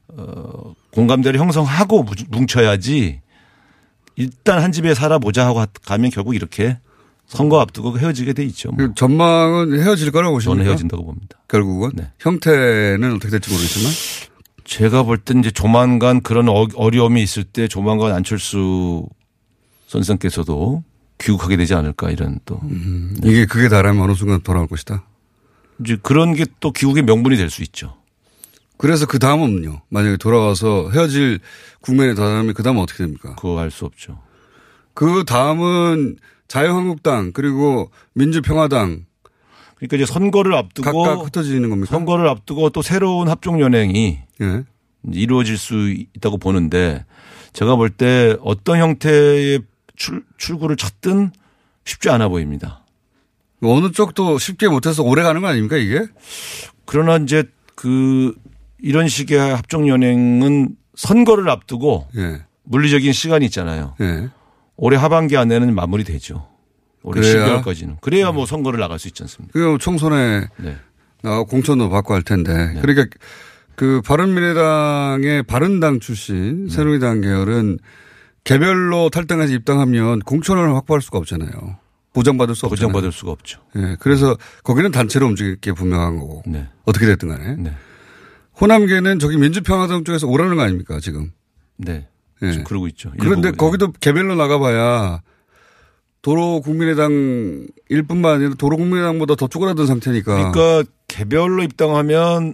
어, 0.09 0.73
공감대를 0.91 1.39
형성하고 1.39 2.03
뭉- 2.03 2.15
뭉쳐야지 2.29 3.21
일단 4.15 4.61
한 4.61 4.71
집에 4.71 4.93
살아보자 4.93 5.45
하고 5.45 5.63
가면 5.85 6.11
결국 6.11 6.35
이렇게 6.35 6.77
선거 7.27 7.59
앞두고 7.61 7.97
헤어지게 7.97 8.33
돼 8.33 8.43
있죠. 8.45 8.69
뭐. 8.71 8.77
그 8.77 8.93
전망은 8.95 9.79
헤어질 9.79 10.11
거라고 10.11 10.35
보십니까? 10.35 10.55
저는 10.57 10.69
헤어진다고 10.69 11.05
봅니다. 11.05 11.37
결국은 11.47 11.91
네. 11.95 12.09
형태는 12.19 13.13
어떻게 13.15 13.29
될지 13.31 13.49
모르겠지만 13.49 13.91
제가 14.65 15.03
볼 15.03 15.17
땐 15.17 15.39
이제 15.39 15.49
조만간 15.51 16.21
그런 16.21 16.49
어- 16.49 16.67
어려움이 16.75 17.21
있을 17.23 17.43
때 17.43 17.67
조만간 17.67 18.13
안철수 18.13 19.05
선생께서도 19.87 20.83
귀국하게 21.19 21.57
되지 21.57 21.73
않을까 21.73 22.09
이런 22.11 22.39
또 22.45 22.59
이게 23.23 23.45
그게 23.45 23.69
다라면 23.69 24.01
어느 24.03 24.13
순간 24.15 24.41
돌아올 24.41 24.67
것이다. 24.67 25.03
이제 25.83 25.97
그런 26.01 26.33
게 26.35 26.45
또 26.59 26.71
귀국의 26.71 27.03
명분이 27.03 27.37
될 27.37 27.49
수 27.49 27.61
있죠. 27.63 27.95
그래서 28.81 29.05
그 29.05 29.19
다음은요. 29.19 29.81
만약에 29.89 30.17
돌아와서 30.17 30.89
헤어질 30.89 31.39
국면에 31.81 32.15
다다르면 32.15 32.55
그 32.55 32.63
다음은 32.63 32.81
어떻게 32.81 33.03
됩니까? 33.03 33.35
그거 33.35 33.59
알 33.59 33.69
수 33.69 33.85
없죠. 33.85 34.19
그 34.95 35.23
다음은 35.23 36.17
자유한국당 36.47 37.31
그리고 37.31 37.91
민주평화당 38.13 39.05
그러니까 39.75 39.97
이제 39.97 40.05
선거를 40.05 40.55
앞두고 40.55 41.03
각각 41.03 41.25
흩어지는 41.25 41.69
겁니까? 41.69 41.91
선거를 41.91 42.27
앞두고 42.27 42.71
또 42.71 42.81
새로운 42.81 43.29
합종 43.29 43.61
연행이 43.61 44.19
예. 44.41 44.63
이루어질 45.13 45.57
수 45.59 45.91
있다고 45.91 46.37
보는데 46.39 47.05
제가 47.53 47.75
볼 47.75 47.91
때 47.91 48.35
어떤 48.41 48.79
형태의 48.79 49.61
출, 49.95 50.23
출구를 50.37 50.75
찾든 50.75 51.31
쉽지 51.85 52.09
않아 52.09 52.29
보입니다. 52.29 52.83
어느 53.63 53.91
쪽도 53.91 54.39
쉽게 54.39 54.67
못해서 54.69 55.03
오래 55.03 55.21
가는 55.21 55.39
거 55.41 55.47
아닙니까 55.47 55.77
이게? 55.77 56.01
그러나 56.85 57.17
이제 57.17 57.43
그 57.75 58.33
이런 58.81 59.07
식의 59.07 59.37
합종 59.37 59.87
연행은 59.87 60.75
선거를 60.95 61.49
앞두고 61.49 62.07
예. 62.17 62.41
물리적인 62.63 63.13
시간이 63.13 63.45
있잖아요. 63.45 63.95
예. 64.01 64.29
올해 64.75 64.97
하반기 64.97 65.37
안에는 65.37 65.73
마무리되죠. 65.73 66.47
올해 67.03 67.21
그래야? 67.21 67.61
12월까지는. 67.61 68.01
그래야 68.01 68.31
뭐 68.31 68.45
선거를 68.45 68.79
나갈 68.79 68.99
수 68.99 69.07
있지 69.07 69.23
않습니까? 69.23 69.53
그 69.53 69.77
총선에 69.79 70.47
네. 70.57 70.77
나가 71.21 71.43
공천도 71.43 71.89
받고 71.89 72.13
할 72.13 72.23
텐데. 72.23 72.77
그러니까 72.81 73.05
그 73.75 74.01
바른미래당의 74.01 75.43
바른당 75.43 75.99
출신 75.99 76.65
네. 76.65 76.73
새누리당 76.73 77.21
계열은 77.21 77.79
개별로 78.43 79.09
탈당해서 79.09 79.53
입당하면 79.53 80.19
공천을 80.19 80.75
확보할 80.75 81.01
수가 81.01 81.19
없잖아요. 81.19 81.51
보장받을 82.13 82.55
수 82.55 82.65
없잖아요. 82.65 82.87
보장받을 82.87 83.11
수가 83.11 83.31
없죠. 83.31 83.61
예. 83.77 83.95
그래서 83.99 84.35
거기는 84.63 84.91
단체로 84.91 85.27
움직일 85.27 85.55
게 85.57 85.71
분명한 85.71 86.17
거고. 86.19 86.43
네. 86.45 86.67
어떻게 86.85 87.05
됐든 87.05 87.29
간에. 87.29 87.55
네. 88.61 88.73
호남계는 88.73 89.19
저기 89.19 89.37
민주평화당 89.37 90.03
쪽에서 90.03 90.27
오라는 90.27 90.55
거 90.55 90.61
아닙니까 90.61 90.99
지금. 91.01 91.31
네. 91.77 92.07
예. 92.43 92.51
지금 92.51 92.63
그러고 92.63 92.87
있죠. 92.87 93.11
그런데 93.19 93.49
일부. 93.49 93.57
거기도 93.57 93.91
개별로 93.91 94.35
나가봐야 94.35 95.21
도로 96.21 96.61
국민의당 96.61 97.67
일 97.89 98.03
뿐만 98.03 98.35
아니라 98.35 98.53
도로 98.57 98.77
국민의당보다 98.77 99.35
더 99.35 99.47
쪼그라든 99.47 99.87
상태니까. 99.87 100.51
그러니까 100.51 100.91
개별로 101.07 101.63
입당하면 101.63 102.53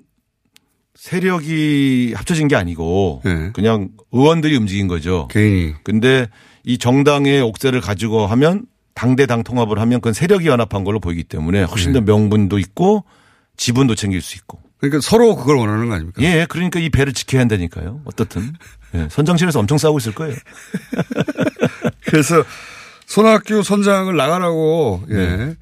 세력이 0.95 2.13
합쳐진 2.15 2.47
게 2.47 2.55
아니고 2.55 3.21
네. 3.23 3.51
그냥 3.53 3.89
의원들이 4.11 4.55
움직인 4.57 4.87
거죠. 4.87 5.27
개인이. 5.29 5.75
근데 5.83 6.27
이 6.63 6.77
정당의 6.77 7.41
옥새를 7.41 7.81
가지고 7.81 8.25
하면 8.27 8.65
당대 8.93 9.25
당 9.25 9.43
통합을 9.43 9.79
하면 9.79 9.99
그건 9.99 10.13
세력이 10.13 10.47
연합한 10.47 10.83
걸로 10.83 10.99
보이기 10.99 11.23
때문에 11.23 11.63
훨씬 11.63 11.93
더 11.93 12.01
명분도 12.01 12.57
있고 12.57 13.03
지분도 13.55 13.95
챙길 13.95 14.21
수 14.21 14.37
있고. 14.37 14.59
그러니까 14.79 14.99
서로 15.01 15.35
그걸 15.35 15.55
원하는 15.57 15.87
거 15.89 15.95
아닙니까? 15.95 16.21
예, 16.21 16.45
그러니까 16.47 16.79
이 16.79 16.89
배를 16.89 17.13
지켜야 17.13 17.41
한다니까요. 17.41 18.01
어떻든. 18.05 18.53
예, 18.95 19.07
선장실에서 19.09 19.59
엄청 19.59 19.77
싸우고 19.77 19.97
있을 19.99 20.13
거예요. 20.13 20.35
그래서 22.05 22.43
손학규 23.05 23.63
선장을 23.63 24.15
나가라고 24.15 25.03
예. 25.11 25.55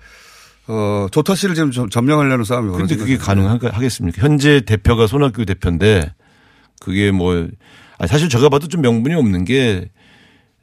어, 0.68 1.08
조타 1.12 1.36
씨를 1.36 1.56
지금 1.56 1.72
점- 1.72 1.90
점령하려는 1.90 2.44
싸움이 2.44 2.72
그런데 2.74 2.96
그게. 2.96 3.18
가능하겠습니까? 3.18 4.22
현재 4.22 4.62
대표가 4.62 5.08
손학규 5.08 5.46
대표인데 5.46 6.12
그게 6.82 7.12
뭐 7.12 7.48
아니, 7.98 8.08
사실 8.10 8.30
제가 8.30 8.50
봐도 8.50 8.68
좀 8.68 8.82
명분이 8.82 9.16
없는 9.16 9.46
게 9.46 9.90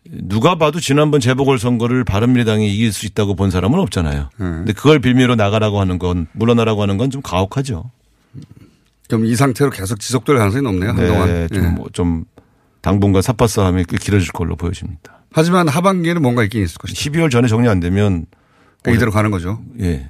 누가 0.04 0.56
봐도 0.56 0.80
지난번 0.80 1.20
재보궐 1.20 1.58
선거를 1.60 2.02
바른미래당이 2.04 2.74
이길 2.74 2.92
수 2.92 3.06
있다고 3.06 3.36
본 3.36 3.50
사람은 3.52 3.78
없잖아요. 3.78 4.22
네. 4.22 4.28
근데 4.38 4.72
그걸 4.72 4.98
빌미로 4.98 5.36
나가라고 5.36 5.80
하는 5.80 5.98
건 6.00 6.26
물러나라고 6.32 6.82
하는 6.82 6.96
건 6.98 7.08
좀 7.10 7.22
가혹하죠. 7.22 7.90
좀이 9.12 9.36
상태로 9.36 9.70
계속 9.70 10.00
지속될 10.00 10.36
가능성이 10.38 10.62
높네요. 10.62 10.90
한동안. 10.92 11.28
네, 11.28 11.42
예. 11.42 11.54
좀, 11.54 11.74
뭐좀 11.74 12.24
당분간 12.80 13.20
삿바 13.20 13.46
싸움이 13.46 13.84
꽤 13.86 13.98
길어질 13.98 14.32
걸로 14.32 14.56
보여집니다. 14.56 15.20
하지만 15.32 15.68
하반기에는 15.68 16.22
뭔가 16.22 16.42
있긴 16.44 16.62
있을 16.62 16.78
것이다. 16.78 16.98
12월 16.98 17.30
전에 17.30 17.46
정리 17.46 17.68
안 17.68 17.78
되면 17.78 18.24
그러니까 18.82 18.96
이대로 18.96 19.10
가는 19.12 19.30
거죠. 19.30 19.62
예. 19.80 20.08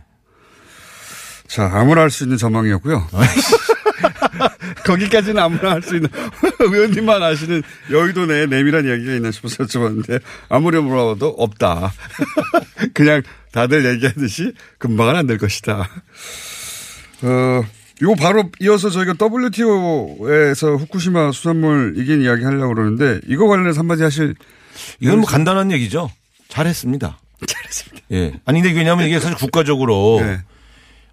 자, 1.48 1.68
아무나 1.74 2.02
할 2.02 2.10
수 2.10 2.22
있는 2.22 2.36
전망이었고요. 2.38 3.08
거기까지는 4.86 5.42
아무나 5.42 5.72
할 5.72 5.82
수 5.82 5.96
있는 5.96 6.08
의원님만 6.60 7.22
아시는 7.22 7.62
여의도 7.90 8.26
내에 8.26 8.46
내밀한 8.46 8.84
이야기가 8.86 9.12
있나 9.14 9.30
싶어서 9.32 9.64
여쭤봤는데 9.64 10.20
아무리 10.48 10.80
물어봐도 10.80 11.26
없다. 11.28 11.92
그냥 12.94 13.22
다들 13.50 13.84
얘기하듯이 13.84 14.54
금방은 14.78 15.16
안 15.16 15.26
될 15.26 15.38
것이다. 15.38 15.88
어, 17.22 17.62
이거 18.00 18.14
바로 18.14 18.50
이어서 18.60 18.90
저희가 18.90 19.14
WTO에서 19.20 20.76
후쿠시마 20.76 21.32
수산물 21.32 21.94
이긴 21.96 22.22
이야기 22.22 22.44
하려고 22.44 22.74
그러는데 22.74 23.20
이거 23.28 23.46
관련해서 23.46 23.80
한마디 23.80 24.02
하실 24.02 24.34
이건 25.00 25.20
뭐 25.20 25.26
간단한 25.28 25.70
얘기죠. 25.72 26.10
잘했습니다. 26.48 27.18
잘했습니다. 27.46 28.06
예. 28.12 28.32
아니 28.44 28.60
근데 28.62 28.76
왜냐하면 28.76 29.06
이게 29.06 29.20
사실 29.20 29.36
국가적으로 29.36 30.20
네. 30.22 30.40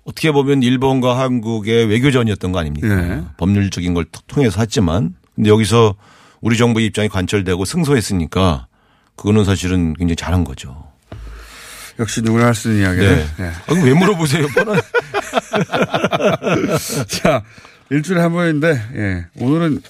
어떻게 0.05 0.31
보면 0.31 0.63
일본과 0.63 1.19
한국의 1.19 1.85
외교전이었던 1.87 2.51
거 2.51 2.59
아닙니까? 2.59 2.87
네. 2.95 3.23
법률적인 3.37 3.93
걸 3.93 4.05
통해서 4.27 4.61
했지만 4.61 5.15
근데 5.35 5.49
여기서 5.49 5.95
우리 6.41 6.57
정부의 6.57 6.85
입장이 6.87 7.09
관철되고 7.09 7.65
승소했으니까 7.65 8.67
그거는 9.15 9.43
사실은 9.43 9.93
굉장히 9.95 10.15
잘한 10.15 10.43
거죠. 10.45 10.87
역시 11.99 12.21
누구나 12.21 12.45
할 12.47 12.55
수 12.55 12.69
있는 12.69 12.83
이야기를. 12.83 13.09
네. 13.15 13.25
네. 13.37 13.51
아, 13.67 13.73
왜 13.83 13.93
물어보세요? 13.93 14.47
뻔한. 14.55 14.81
자, 17.07 17.43
일주일에 17.89 18.21
한 18.21 18.33
번인데, 18.33 18.81
예. 18.95 19.25
오늘은 19.43 19.81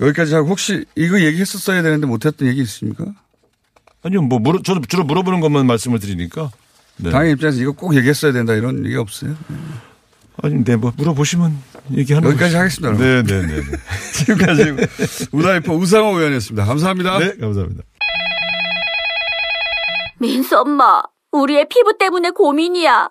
여기까지 0.00 0.34
하고 0.34 0.48
혹시 0.48 0.84
이거 0.96 1.20
얘기했었어야 1.20 1.82
되는데 1.82 2.06
못했던 2.06 2.48
얘기 2.48 2.60
있습니까? 2.62 3.04
아니요, 4.02 4.22
뭐 4.22 4.38
물어 4.38 4.60
저도 4.62 4.82
주로 4.86 5.04
물어보는 5.04 5.40
것만 5.40 5.66
말씀을 5.66 5.98
드리니까. 5.98 6.50
네. 6.96 7.10
당의 7.10 7.32
입장에서 7.32 7.60
이거 7.60 7.72
꼭 7.72 7.96
얘기했어야 7.96 8.32
된다 8.32 8.54
이런 8.54 8.84
얘기 8.84 8.96
없어요? 8.96 9.34
아니, 10.42 10.62
네, 10.64 10.76
뭐 10.76 10.92
물어보시면 10.96 11.56
얘기하는 11.96 12.28
여기까지. 12.30 12.56
하겠습니다. 12.56 12.96
네, 13.02 13.22
네, 13.22 13.46
네. 13.46 13.56
네. 13.56 13.62
지금까지 14.14 14.76
우다이퍼 15.32 15.74
우상호 15.74 16.18
의원이었습니다. 16.18 16.64
감사합니다. 16.64 17.18
네, 17.18 17.36
감사합니다. 17.36 17.82
민수 20.18 20.58
엄마, 20.58 21.02
우리 21.32 21.54
애 21.54 21.68
피부 21.68 21.96
때문에 21.98 22.30
고민이야. 22.30 23.10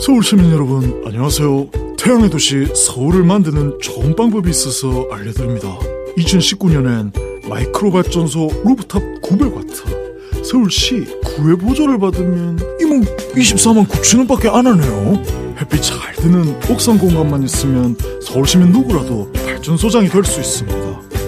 서울 0.00 0.22
시민 0.22 0.50
여러분 0.52 1.02
안녕하세요. 1.06 1.68
태양의 1.98 2.28
도시 2.30 2.66
서울을 2.74 3.24
만드는 3.24 3.78
좋은 3.80 4.14
방법이 4.14 4.50
있어서 4.50 5.06
알려드립니다. 5.10 5.78
2019년엔 6.18 7.48
마이크로 7.48 7.90
발전소 7.90 8.50
루프탑 8.64 9.02
900와트 9.22 10.44
서울시 10.44 11.06
구회 11.24 11.54
보조를 11.56 11.98
받으면 11.98 12.58
이모 12.80 13.00
24만 13.34 13.86
9천 13.88 14.18
원밖에 14.18 14.48
안 14.48 14.66
하네요. 14.66 15.22
햇빛 15.58 15.80
잘 15.82 16.12
드는 16.16 16.54
옥상 16.70 16.98
공간만 16.98 17.42
있으면 17.44 17.96
서울 18.22 18.46
시민 18.46 18.70
누구라도 18.72 19.32
발전소장이 19.32 20.08
될 20.08 20.24
수 20.24 20.40
있습니다. 20.40 20.84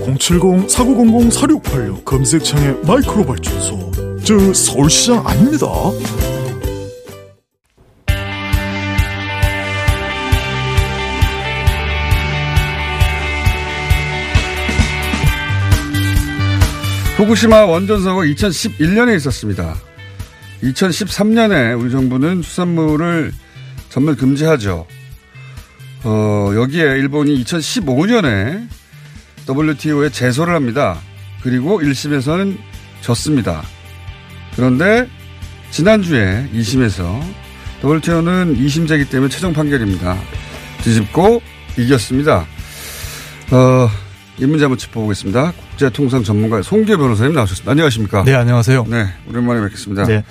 070-4900-4686 0.06 2.04
검색창에 2.04 2.74
마이크로 2.86 3.24
발전소 3.24 3.90
저 4.22 4.52
서울시장 4.52 5.26
아닙니다. 5.26 5.66
후쿠시마 17.16 17.64
원전 17.64 18.02
사고가 18.02 18.26
2011년에 18.26 19.16
있었습니다. 19.16 19.74
2013년에 20.62 21.80
우리 21.80 21.90
정부는 21.90 22.42
수산물을 22.42 23.32
전면 23.88 24.16
금지하죠. 24.16 24.86
어, 26.04 26.50
여기에 26.54 26.82
일본이 26.82 27.42
2015년에 27.42 28.68
WTO에 29.48 30.10
제소를 30.10 30.54
합니다. 30.54 30.98
그리고 31.42 31.80
1심에서는 31.80 32.58
졌습니다. 33.00 33.62
그런데 34.54 35.08
지난주에 35.70 36.50
2심에서 36.52 37.22
WTO는 37.82 38.58
2심제기 38.58 39.08
때문에 39.08 39.30
최종 39.30 39.54
판결입니다. 39.54 40.18
뒤집고 40.82 41.40
이겼습니다. 41.78 42.46
어, 43.52 43.88
이 44.38 44.44
문제 44.44 44.64
한번 44.64 44.76
짚어보겠습니다. 44.76 45.54
국제통상 45.76 46.24
전문가 46.24 46.62
송기호 46.62 46.96
변호사님 46.96 47.34
나오셨습니다. 47.34 47.70
안녕하십니까? 47.70 48.24
네, 48.24 48.34
안녕하세요. 48.34 48.86
네, 48.88 49.06
오랜만에 49.28 49.60
뵙겠습니다. 49.62 50.04
네. 50.04 50.24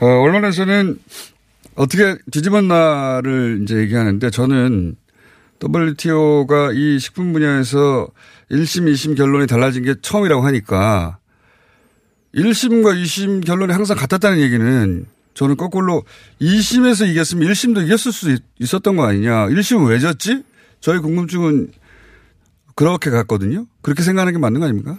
어, 0.00 0.06
언론에서는 0.06 0.98
어떻게 1.74 2.16
뒤집었나를 2.30 3.60
이제 3.62 3.76
얘기하는데 3.76 4.30
저는 4.30 4.96
WTO가 5.62 6.72
이 6.72 6.98
식품 6.98 7.32
분야에서 7.32 8.08
1심, 8.50 8.90
2심 8.92 9.16
결론이 9.16 9.46
달라진 9.46 9.82
게 9.82 9.94
처음이라고 10.00 10.42
하니까 10.42 11.18
1심과 12.34 13.00
2심 13.02 13.44
결론이 13.46 13.72
항상 13.72 13.96
같았다는 13.96 14.40
얘기는 14.40 15.06
저는 15.34 15.56
거꾸로 15.56 16.04
2심에서 16.40 17.08
이겼으면 17.08 17.48
1심도 17.48 17.84
이겼을 17.84 18.12
수 18.12 18.30
있, 18.30 18.74
었던 18.74 18.96
거 18.96 19.06
아니냐. 19.06 19.46
1심은 19.48 19.88
왜 19.88 19.98
졌지? 19.98 20.42
저희 20.80 20.98
궁금증은 21.00 21.70
그렇게 22.74 23.10
갔거든요. 23.10 23.66
그렇게 23.82 24.02
생각하는 24.02 24.32
게 24.32 24.38
맞는 24.38 24.60
거 24.60 24.66
아닙니까? 24.66 24.96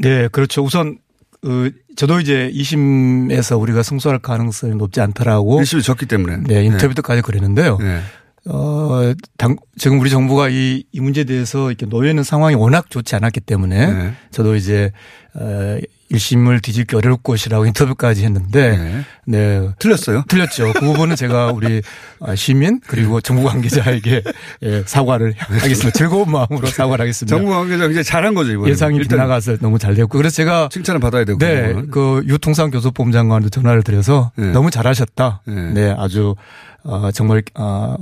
네, 0.00 0.28
그렇죠. 0.28 0.62
우선 0.62 0.98
어, 1.44 1.68
저도 1.96 2.20
이제 2.20 2.50
2심에서 2.54 3.60
우리가 3.60 3.82
승소할 3.82 4.20
가능성이 4.20 4.74
높지 4.76 5.00
않다라고 5.00 5.60
1심이 5.60 5.82
졌기 5.82 6.06
때문에. 6.06 6.38
네, 6.46 6.64
인터뷰 6.64 6.94
때까지 6.94 7.22
그랬는데요. 7.22 7.78
네. 7.78 8.00
어, 8.46 9.12
당, 9.36 9.56
지금 9.76 10.00
우리 10.00 10.10
정부가 10.10 10.48
이, 10.48 10.84
이 10.90 11.00
문제에 11.00 11.24
대해서 11.24 11.68
이렇게 11.68 11.86
놓여 11.86 12.10
있는 12.10 12.24
상황이 12.24 12.56
워낙 12.56 12.90
좋지 12.90 13.14
않았기 13.14 13.40
때문에 13.40 13.86
네. 13.86 14.12
저도 14.30 14.56
이제, 14.56 14.90
어, 15.34 15.78
1심을 16.12 16.62
뒤집기 16.62 16.96
어려울 16.96 17.16
것이라고 17.22 17.66
인터뷰까지 17.66 18.24
했는데 18.24 19.04
네. 19.26 19.70
틀렸어요? 19.78 20.24
틀렸죠. 20.28 20.72
그 20.74 20.80
부분은 20.80 21.16
제가 21.16 21.52
우리 21.52 21.82
아, 22.20 22.34
시민 22.34 22.80
그리고 22.86 23.20
정부 23.20 23.44
관계자에게 23.44 24.22
예, 24.62 24.82
사과를 24.86 25.34
하겠습니다. 25.38 25.90
즐거운 25.90 26.30
마음으로 26.30 26.66
사과를 26.66 27.02
하겠습니다. 27.02 27.36
정부 27.36 27.50
관계자 27.52 27.84
굉장히 27.84 28.04
잘한 28.04 28.34
거죠 28.34 28.52
이번에. 28.52 28.70
예상이 28.70 29.00
빗나가서 29.00 29.58
너무 29.58 29.78
잘 29.78 29.94
됐고 29.94 30.18
그래서 30.18 30.36
제가 30.36 30.68
칭찬을 30.70 31.00
받아야 31.00 31.24
되고. 31.24 31.38
네, 31.38 31.74
그 31.90 32.22
유통상 32.26 32.70
교섭본부 32.70 33.12
장관도 33.12 33.48
전화를 33.48 33.82
드려서 33.82 34.32
네. 34.36 34.52
너무 34.52 34.70
잘하셨다. 34.70 35.42
네, 35.74 35.94
아주 35.96 36.34
어, 36.84 37.10
정말 37.12 37.42
어, 37.54 37.96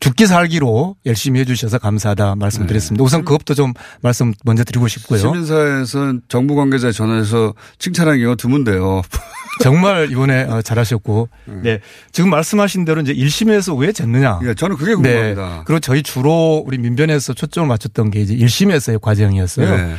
죽, 0.00 0.08
죽기 0.18 0.26
살기로 0.26 0.96
열심히 1.06 1.40
해주셔서 1.40 1.78
감사하다 1.78 2.36
말씀드렸습니다. 2.36 3.02
우선 3.04 3.24
그것부터 3.24 3.54
좀 3.54 3.72
말씀 4.00 4.34
먼저 4.44 4.64
드리고 4.64 4.88
싶고요. 4.88 5.18
시민사회에서 5.18 6.14
정부 6.28 6.54
관계자 6.54 6.90
전화해서 6.92 7.54
칭찬하는 7.78 8.20
경우가 8.20 8.36
드문데요. 8.36 9.02
정말 9.62 10.10
이번에 10.10 10.44
어, 10.44 10.62
잘하셨고, 10.62 11.28
네 11.62 11.80
지금 12.12 12.30
말씀하신 12.30 12.84
대로 12.84 13.00
이제 13.00 13.12
1심에서 13.12 13.76
왜 13.76 13.92
졌느냐? 13.92 14.40
예, 14.44 14.54
저는 14.54 14.76
그게 14.76 14.94
궁금합니다. 14.94 15.48
네, 15.48 15.62
그리고 15.64 15.80
저희 15.80 16.02
주로 16.02 16.62
우리 16.64 16.78
민변에서 16.78 17.34
초점을 17.34 17.68
맞췄던 17.68 18.10
게 18.12 18.20
이제 18.20 18.36
1심에서의 18.36 19.00
과정이었어요. 19.00 19.76
네. 19.76 19.94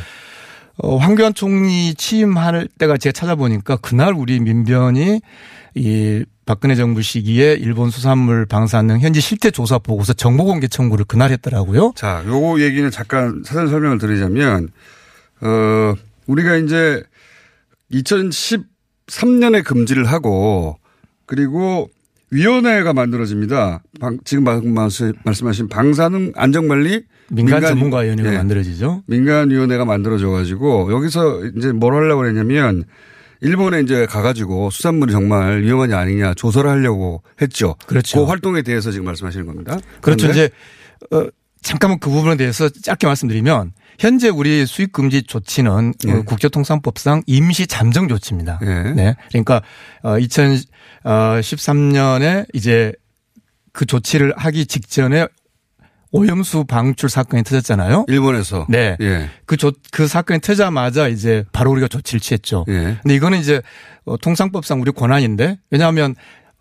어, 0.82 0.96
황교안 0.96 1.34
총리 1.34 1.94
취임할 1.94 2.68
때가 2.78 2.96
제가 2.96 3.12
찾아보니까 3.12 3.76
그날 3.76 4.14
우리 4.14 4.40
민변이 4.40 5.20
이 5.74 6.24
박근혜 6.46 6.74
정부 6.74 7.02
시기에 7.02 7.52
일본 7.52 7.90
수산물 7.90 8.46
방사능 8.46 9.00
현지 9.00 9.20
실태 9.20 9.50
조사 9.50 9.78
보고서 9.78 10.12
정보 10.12 10.44
공개 10.44 10.66
청구를 10.66 11.04
그날 11.04 11.30
했더라고요. 11.30 11.92
자, 11.94 12.24
요거 12.26 12.60
얘기는 12.60 12.90
잠깐 12.90 13.42
사전 13.44 13.68
설명을 13.68 13.98
드리자면, 13.98 14.68
어, 15.42 15.94
우리가 16.26 16.56
이제 16.56 17.02
2013년에 17.92 19.64
금지를 19.64 20.06
하고, 20.06 20.76
그리고 21.26 21.88
위원회가 22.32 22.92
만들어집니다. 22.94 23.82
방, 24.00 24.18
지금 24.24 24.44
말씀하신 25.24 25.68
방사능 25.68 26.32
안전관리 26.34 27.04
민간 27.30 27.62
전문가 27.62 27.98
위원회가 27.98 28.32
만들어지죠. 28.32 29.02
민간 29.06 29.50
위원회가 29.50 29.84
만들어져 29.84 30.30
가지고 30.30 30.92
여기서 30.92 31.44
이제 31.56 31.72
뭘 31.72 31.94
하려고 31.94 32.22
그랬냐면 32.22 32.84
일본에 33.40 33.80
이제 33.80 34.06
가가지고 34.06 34.70
수산물이 34.70 35.12
정말 35.12 35.62
위험하냐 35.62 35.98
아니냐 35.98 36.34
조사를 36.34 36.68
하려고 36.68 37.22
했죠. 37.40 37.76
그렇죠. 37.86 38.18
그 38.20 38.24
활동에 38.24 38.62
대해서 38.62 38.90
지금 38.90 39.06
말씀하시는 39.06 39.46
겁니다. 39.46 39.78
그렇죠. 40.00 40.28
이제 40.28 40.50
어, 41.10 41.26
잠깐만 41.62 41.98
그 42.00 42.10
부분에 42.10 42.36
대해서 42.36 42.68
짧게 42.68 43.06
말씀드리면 43.06 43.72
현재 43.98 44.28
우리 44.28 44.66
수입 44.66 44.92
금지 44.92 45.22
조치는 45.22 45.94
예. 46.06 46.12
어, 46.12 46.22
국제통상법상 46.22 47.22
임시 47.26 47.66
잠정 47.66 48.08
조치입니다. 48.08 48.60
예. 48.62 48.92
네. 48.94 49.14
그러니까 49.28 49.62
어, 50.02 50.16
2013년에 51.04 52.46
이제 52.54 52.92
그 53.72 53.86
조치를 53.86 54.34
하기 54.36 54.66
직전에 54.66 55.26
오염수 56.12 56.64
방출 56.64 57.08
사건이 57.08 57.44
터졌잖아요. 57.44 58.06
일본에서. 58.08 58.66
네. 58.68 58.96
예. 59.00 59.30
그 59.46 59.56
조, 59.56 59.72
그 59.92 60.06
사건이 60.06 60.40
터자마자 60.40 61.08
이제 61.08 61.44
바로 61.52 61.70
우리가 61.70 61.88
조치를 61.88 62.20
취했죠. 62.20 62.64
예. 62.68 62.98
근데 63.02 63.14
이거는 63.14 63.38
이제 63.38 63.62
어, 64.04 64.16
통상법상 64.16 64.80
우리 64.80 64.90
권한인데 64.90 65.58
왜냐하면 65.70 66.14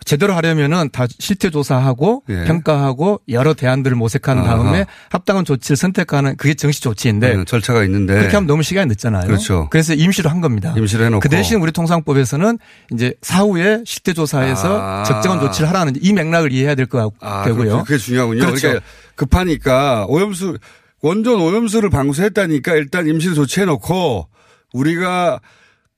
제대로 0.05 0.33
하려면은 0.33 0.89
다 0.91 1.05
실태 1.19 1.49
조사하고 1.49 2.23
예. 2.29 2.45
평가하고 2.45 3.21
여러 3.29 3.53
대안들을 3.53 3.95
모색한. 3.97 4.43
다음에 4.43 4.85
합당한 5.09 5.43
조치를 5.45 5.75
선택하는 5.77 6.35
그게 6.37 6.53
정식 6.53 6.81
조치인데 6.81 7.35
음, 7.35 7.45
절차가 7.45 7.83
있는데 7.83 8.13
그렇게 8.15 8.33
하면 8.35 8.47
너무 8.47 8.63
시간이 8.63 8.87
늦잖아요. 8.87 9.27
그렇죠. 9.27 9.67
그래서 9.69 9.93
임시로 9.93 10.29
한 10.29 10.39
겁니다. 10.41 10.73
임시로 10.77 11.03
해놓고 11.05 11.19
그 11.19 11.29
대신 11.29 11.59
우리 11.61 11.71
통상법에서는 11.71 12.57
이제 12.93 13.13
사후에 13.21 13.83
실태 13.85 14.13
조사해서 14.13 14.79
아. 14.81 15.03
적정한 15.03 15.41
조치를 15.41 15.67
하라는 15.69 15.93
이 16.01 16.13
맥락을 16.13 16.51
이해해야 16.53 16.75
될것 16.75 17.13
아, 17.19 17.43
되고요. 17.43 17.63
그렇- 17.71 17.83
그게 17.83 17.97
중요하군요. 17.97 18.39
그렇죠. 18.45 18.61
그러니까 18.67 18.85
급하니까 19.15 20.05
오염수 20.07 20.57
원전 21.01 21.39
오염수를 21.41 21.89
방수했다니까 21.89 22.73
일단 22.75 23.07
임시로 23.07 23.33
조치해 23.35 23.65
놓고 23.65 24.27
우리가 24.73 25.39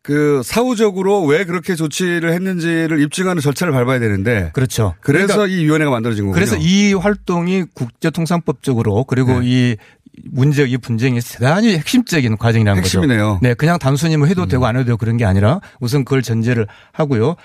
그 0.04 0.42
사후적으로 0.44 1.24
왜 1.26 1.46
그렇게 1.46 1.76
조치를 1.76 2.34
했는지를 2.34 3.02
입증하는 3.02 3.42
절차를 3.42 3.72
밟아야 3.72 4.00
되는데 4.00 4.50
그렇죠. 4.54 4.96
그래서 5.02 5.34
그러니까 5.36 5.56
이 5.56 5.66
위원회가 5.66 5.92
만들어진 5.92 6.26
거군요. 6.26 6.34
그래서 6.34 6.58
이 6.58 6.94
활동이 6.94 7.66
국제통상법적으로 7.74 9.04
그리고 9.04 9.40
네. 9.40 9.42
이 9.44 9.78
문제 10.26 10.64
이 10.64 10.78
분쟁이 10.78 11.20
대단히 11.20 11.78
핵심적인 11.78 12.38
과정이라는 12.38 12.82
핵심이네요. 12.82 13.28
거죠. 13.36 13.40
네, 13.42 13.54
그냥 13.54 13.78
단순히 13.80 14.18
뭐 14.18 14.28
해도 14.28 14.48
되고 14.48 14.66
안 14.66 14.76
해도 14.76 14.86
되고 14.86 14.98
그런 14.98 15.18
게 15.18 15.26
아니라 15.26 15.62
우선 15.80 16.04
그걸 16.04 16.22
전제를 16.22 16.68
하고요. 16.92 17.36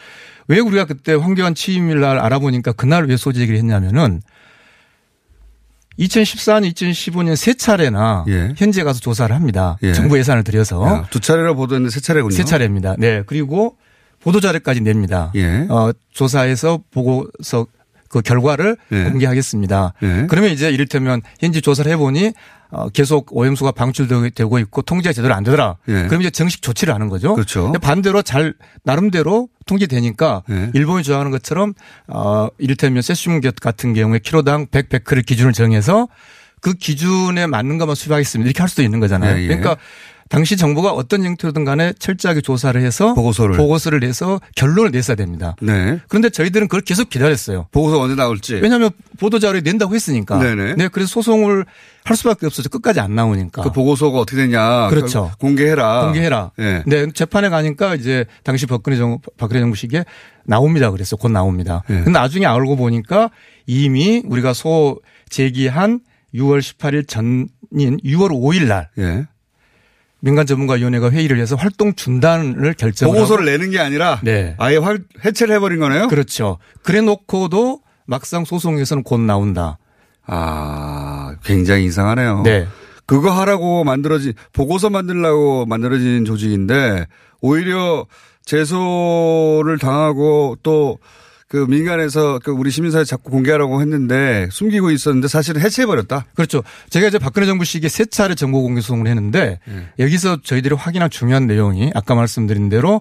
왜 0.49 0.59
우리가 0.59 0.85
그때 0.85 1.15
황교안 1.15 1.55
취임일 1.55 2.01
날 2.01 2.19
알아보니까 2.19 2.73
그날 2.73 3.05
왜 3.07 3.17
소지 3.17 3.41
얘기를 3.41 3.59
했냐면은 3.59 4.23
2014년, 5.99 6.73
2015년 6.75 7.37
세 7.37 7.55
차례나 7.55 8.25
현지에 8.57 8.85
가서 8.85 9.01
조사를 9.01 9.35
합니다. 9.35 9.79
예. 9.83 9.93
정부 9.93 10.19
예산을 10.19 10.45
들여서 10.45 10.85
야, 10.87 11.07
두 11.11 11.21
차례로 11.21 11.55
보도했는데 11.57 11.93
세 11.93 12.01
차례군요. 12.01 12.35
세 12.35 12.45
차례입니다. 12.45 12.97
네. 12.99 13.23
그리고 13.27 13.77
보도 14.21 14.41
자료까지 14.41 14.81
냅니다. 14.81 15.33
예. 15.37 15.67
어, 15.69 15.93
조사해서 16.13 16.81
보고서 16.91 17.67
그 18.09 18.21
결과를 18.21 18.77
예. 18.93 19.05
공개하겠습니다. 19.05 19.95
예. 20.03 20.27
그러면 20.29 20.51
이제 20.51 20.71
이를테면 20.71 21.23
현지 21.41 21.61
조사를 21.61 21.91
해보니 21.93 22.33
어, 22.71 22.89
계속 22.89 23.37
오염수가 23.37 23.73
방출되고 23.73 24.59
있고 24.59 24.83
통제가 24.83 25.13
제대로 25.13 25.35
안 25.35 25.45
되더라. 25.45 25.77
예. 25.89 26.07
그럼 26.09 26.23
이제 26.23 26.31
정식 26.31 26.63
조치를 26.63 26.93
하는 26.93 27.09
거죠. 27.09 27.35
그렇죠. 27.35 27.73
반대로 27.81 28.23
잘 28.23 28.55
나름대로 28.83 29.49
통제되니까 29.67 30.43
예. 30.51 30.71
일본이 30.75 31.03
주장하는 31.03 31.31
것처럼 31.31 31.75
어, 32.09 32.49
이를테면 32.59 33.03
세슘 33.03 33.41
같은 33.41 33.95
경우에 33.95 34.19
키로당 34.19 34.67
100 34.71 34.89
베크를 34.89 35.23
기준을 35.23 35.53
정해서 35.53 36.09
그 36.61 36.73
기준에 36.73 37.47
맞는 37.47 37.79
것만 37.79 37.95
수입하겠습니다. 37.95 38.47
이렇게 38.47 38.61
할 38.61 38.69
수도 38.69 38.83
있는 38.83 38.99
거잖아요. 38.99 39.37
예, 39.39 39.43
예. 39.43 39.47
그러니까 39.47 39.77
당시 40.29 40.57
정부가 40.57 40.93
어떤 40.93 41.25
형태로든 41.25 41.65
간에 41.65 41.93
철저하게 41.99 42.41
조사를 42.41 42.81
해서 42.81 43.15
보고서를. 43.15 43.57
보고서를 43.57 44.01
내서 44.01 44.41
결론을 44.57 44.91
냈어야 44.91 45.15
됩니다. 45.15 45.55
네. 45.63 46.01
그런데 46.09 46.31
저희들은 46.31 46.69
그걸 46.69 46.81
계속 46.81 47.09
기다렸어요. 47.09 47.69
보고서 47.71 48.01
언제 48.01 48.17
나올지. 48.17 48.55
왜냐하면 48.55 48.91
보도자료에 49.19 49.61
낸다고 49.61 49.95
했으니까. 49.95 50.39
네네. 50.39 50.75
네, 50.75 50.89
그래서 50.89 51.09
소송을 51.11 51.65
할 52.05 52.17
수밖에 52.17 52.47
없어서 52.47 52.69
끝까지 52.69 53.01
안 53.01 53.15
나오니까. 53.15 53.63
그 53.63 53.71
보고서가 53.71 54.19
어떻게 54.19 54.37
됐냐. 54.39 54.89
그렇죠. 54.89 55.31
그 55.33 55.39
공개해라. 55.39 56.05
공개해라. 56.07 56.51
예. 56.59 56.83
네, 56.87 57.07
재판에 57.13 57.49
가니까 57.49 57.95
이제 57.95 58.25
당시 58.43 58.67
박근혜 58.67 58.97
정 58.97 59.19
박근혜 59.39 59.61
정부 59.61 59.77
시기에 59.77 60.05
나옵니다. 60.45 60.91
그랬어. 60.91 61.17
곧 61.17 61.31
나옵니다. 61.31 61.83
예. 61.91 61.95
근데 61.95 62.11
나중에 62.11 62.47
알고 62.47 62.77
보니까 62.77 63.31
이미 63.67 64.23
우리가 64.25 64.55
소 64.55 65.01
제기한 65.29 66.01
6월 66.35 66.61
18일 66.61 67.09
전인 67.09 67.49
6월 67.73 68.31
5일 68.31 68.67
날 68.67 68.89
예. 68.99 69.27
민간 70.21 70.47
전문가위원회가 70.47 71.11
회의를 71.11 71.39
해서 71.39 71.57
활동 71.57 71.95
중단을 71.95 72.75
결정을 72.75 73.15
보고서를 73.15 73.45
내는 73.45 73.71
게 73.71 73.79
아니라 73.79 74.21
네. 74.23 74.55
아예 74.59 74.77
활, 74.77 75.01
해체를 75.25 75.55
해버린 75.57 75.79
거네요. 75.79 76.09
그렇죠. 76.09 76.59
그래 76.83 77.01
놓고도 77.01 77.81
막상 78.07 78.45
소송에서는 78.45 79.03
곧 79.03 79.21
나온다. 79.21 79.79
아, 80.27 81.37
굉장히 81.45 81.85
이상하네요. 81.85 82.43
네. 82.43 82.67
그거 83.07 83.31
하라고 83.31 83.85
만들어진 83.85 84.33
보고서 84.53 84.91
만들라고 84.91 85.67
만들어진 85.67 86.25
조직인데 86.25 87.07
오히려 87.41 88.07
제소를 88.45 89.79
당하고 89.79 90.57
또 90.63 90.99
그 91.49 91.59
민간에서 91.69 92.41
그 92.43 92.51
우리 92.51 92.71
시민사회 92.73 93.05
자꾸 93.05 93.31
공개하라고 93.31 93.81
했는데 93.81 94.49
숨기고 94.51 94.91
있었는데 94.91 95.29
사실은 95.29 95.61
해체해버렸다. 95.61 96.27
그렇죠. 96.35 96.63
제가 96.91 97.07
이제 97.07 97.19
박근혜 97.19 97.47
정부 97.47 97.65
시기에 97.65 97.89
세 97.89 98.05
차례 98.05 98.35
정보 98.35 98.63
공개 98.63 98.81
소송을 98.81 99.07
했는데 99.07 99.61
네. 99.65 99.89
여기서 100.01 100.43
저희들이 100.43 100.75
확인한 100.75 101.09
중요한 101.09 101.47
내용이 101.47 101.93
아까 101.95 102.15
말씀드린 102.17 102.69
대로 102.69 103.01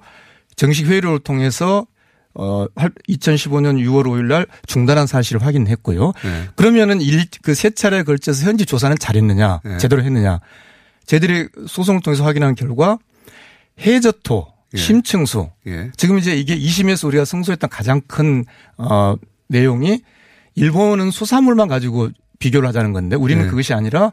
정식 0.55 0.85
회의를 0.85 1.19
통해서 1.19 1.87
어 2.35 2.65
2015년 3.09 3.77
6월 3.83 4.03
5일 4.05 4.25
날 4.25 4.45
중단한 4.67 5.07
사실을 5.07 5.41
확인했고요. 5.43 6.11
네. 6.23 6.43
그러면은 6.55 6.99
그 7.41 7.55
세 7.55 7.69
차례에 7.71 8.03
걸쳐서 8.03 8.45
현지 8.45 8.65
조사는 8.65 8.97
잘했느냐, 8.99 9.61
네. 9.63 9.77
제대로 9.77 10.03
했느냐. 10.03 10.39
저희들이 11.07 11.47
소송을 11.67 12.01
통해서 12.01 12.23
확인한 12.25 12.53
결과 12.55 12.97
해저토, 13.79 14.47
예. 14.75 14.81
심층수. 14.81 15.49
예. 15.67 15.91
지금 15.97 16.17
이제 16.19 16.35
이게 16.35 16.57
2심에서 16.57 17.07
우리가 17.07 17.25
승소했던 17.25 17.69
가장 17.69 18.01
큰 18.07 18.45
어, 18.77 19.15
내용이 19.47 20.01
일본은 20.55 21.11
수산물만 21.11 21.67
가지고 21.67 22.09
비교를 22.39 22.67
하자는 22.69 22.93
건데 22.93 23.15
우리는 23.15 23.43
네. 23.43 23.49
그것이 23.49 23.73
아니라 23.73 24.11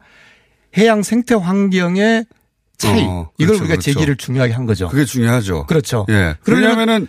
해양 0.77 1.03
생태 1.03 1.35
환경의 1.35 2.25
차이 2.79 3.03
어, 3.05 3.31
이걸 3.39 3.49
그렇죠, 3.59 3.65
우리가 3.65 3.67
그렇죠. 3.75 3.81
제기를 3.93 4.17
중요하게 4.17 4.53
한 4.55 4.65
거죠. 4.67 4.89
그게 4.89 5.05
중요하죠. 5.05 5.67
그렇죠. 5.67 6.07
예. 6.09 6.35
그러면- 6.43 6.63
왜냐하면은 6.71 7.09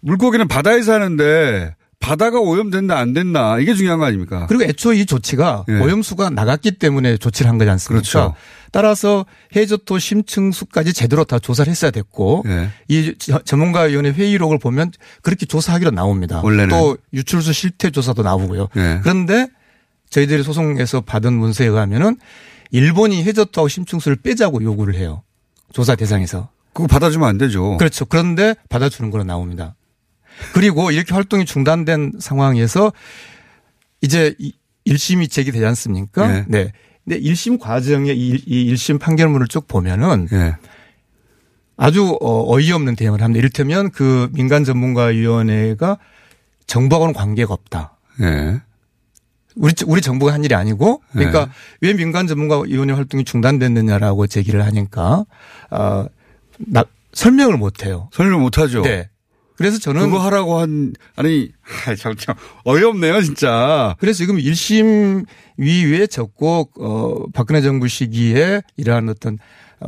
물고기는 0.00 0.48
바다에 0.48 0.82
사는데 0.82 1.75
바다가 2.00 2.38
오염됐나 2.40 2.96
안 2.96 3.12
됐나 3.14 3.58
이게 3.58 3.74
중요한 3.74 3.98
거 3.98 4.04
아닙니까? 4.04 4.46
그리고 4.48 4.64
애초 4.64 4.92
이 4.92 5.06
조치가 5.06 5.64
예. 5.68 5.72
오염수가 5.80 6.30
나갔기 6.30 6.72
때문에 6.72 7.16
조치를 7.16 7.48
한 7.50 7.58
거지 7.58 7.70
않습니까? 7.70 8.00
그렇죠. 8.02 8.34
따라서 8.70 9.24
해저토 9.56 9.98
심층수까지 9.98 10.92
제대로 10.92 11.24
다 11.24 11.38
조사를 11.38 11.70
했어야 11.70 11.90
됐고 11.90 12.44
예. 12.46 12.68
이 12.88 13.14
저- 13.18 13.38
전문가위원회 13.40 14.10
회의록을 14.10 14.58
보면 14.58 14.92
그렇게 15.22 15.46
조사하기로 15.46 15.90
나옵니다. 15.92 16.40
원래는. 16.44 16.68
또 16.68 16.96
유출수 17.12 17.52
실태 17.52 17.90
조사도 17.90 18.22
나오고요. 18.22 18.68
예. 18.76 19.00
그런데 19.02 19.48
저희들이 20.10 20.42
소송에서 20.42 21.00
받은 21.00 21.32
문서에 21.32 21.66
의하면은 21.66 22.16
일본이 22.70 23.24
해저토하고 23.24 23.68
심층수를 23.68 24.16
빼자고 24.18 24.62
요구를 24.62 24.94
해요. 24.94 25.22
조사 25.72 25.94
대상에서. 25.96 26.50
그거 26.72 26.86
받아주면 26.86 27.26
안 27.26 27.38
되죠. 27.38 27.76
그렇죠. 27.78 28.04
그런데 28.04 28.54
받아주는 28.68 29.10
걸로 29.10 29.24
나옵니다. 29.24 29.74
그리고 30.52 30.90
이렇게 30.90 31.14
활동이 31.14 31.44
중단된 31.44 32.12
상황에서 32.18 32.92
이제 34.00 34.34
이 34.38 34.52
1심이 34.86 35.30
제기되지 35.30 35.64
않습니까? 35.64 36.28
네. 36.28 36.44
네. 36.48 36.72
근데 37.04 37.20
1심 37.20 37.60
과정에 37.60 38.12
이, 38.12 38.42
이 38.46 38.72
1심 38.72 38.98
판결문을 38.98 39.46
쭉 39.48 39.68
보면은 39.68 40.28
예. 40.32 40.56
아주 41.76 42.16
어, 42.20 42.52
어이없는 42.52 42.96
대응을 42.96 43.22
합니다. 43.22 43.38
이를테면 43.38 43.90
그 43.90 44.28
민간 44.32 44.64
전문가위원회가 44.64 45.98
정부하고는 46.66 47.14
관계가 47.14 47.52
없다. 47.52 47.98
예. 48.22 48.60
우리 49.56 49.72
우리 49.86 50.00
정부가 50.00 50.32
한 50.32 50.44
일이 50.44 50.54
아니고 50.54 51.02
그러니까 51.12 51.46
네. 51.46 51.52
왜 51.80 51.94
민간 51.94 52.26
전문가 52.26 52.60
위원회 52.60 52.92
활동이 52.92 53.24
중단됐느냐라고 53.24 54.26
제기를 54.26 54.64
하니까 54.66 55.24
어, 55.70 56.06
나, 56.58 56.84
설명을 57.12 57.56
못 57.56 57.84
해요. 57.84 58.08
설명 58.12 58.42
못 58.42 58.58
하죠. 58.58 58.82
네. 58.82 59.08
그래서 59.56 59.78
저는 59.78 60.02
그거 60.02 60.18
하라고 60.18 60.58
한 60.58 60.92
아니 61.16 61.50
참, 61.98 62.14
참 62.16 62.34
어이없네요 62.64 63.22
진짜. 63.22 63.96
그래서 63.98 64.18
지금 64.18 64.36
1심 64.36 65.26
위에 65.58 66.06
적고 66.06 66.70
어 66.78 67.24
박근혜 67.32 67.60
정부 67.62 67.88
시기에 67.88 68.62
이러한 68.76 69.08
어떤 69.08 69.38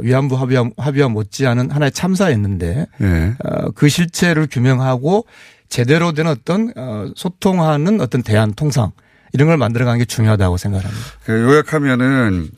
위안부 0.01 0.37
합의와, 0.37 0.71
합의와 0.77 1.09
못지않은 1.09 1.71
하나의 1.71 1.93
참사였는데 1.93 2.87
예. 3.01 3.35
어, 3.45 3.71
그 3.75 3.89
실체를 3.89 4.47
규명하고 4.51 5.27
제대로 5.69 6.13
된 6.13 6.27
어떤 6.27 6.73
어, 6.77 7.11
소통하는 7.17 8.01
어떤 8.01 8.23
대안 8.23 8.53
통상 8.53 8.93
이런 9.33 9.49
걸 9.49 9.57
만들어가는 9.57 9.99
게 9.99 10.05
중요하다고 10.05 10.57
생각합니다. 10.57 11.05
그 11.25 11.33
요약하면은 11.33 12.49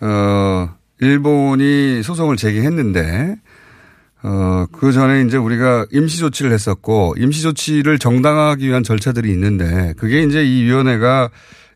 어 0.00 0.70
일본이 1.00 2.02
소송을 2.02 2.36
제기했는데 2.36 3.36
어 4.22 4.66
그 4.72 4.92
전에 4.92 5.22
이제 5.22 5.36
우리가 5.36 5.86
임시 5.90 6.18
조치를 6.18 6.52
했었고 6.52 7.14
임시 7.18 7.42
조치를 7.42 7.98
정당화하기 7.98 8.66
위한 8.66 8.82
절차들이 8.82 9.30
있는데 9.32 9.94
그게 9.96 10.22
이제 10.22 10.44
이 10.44 10.64
위원회가 10.64 11.30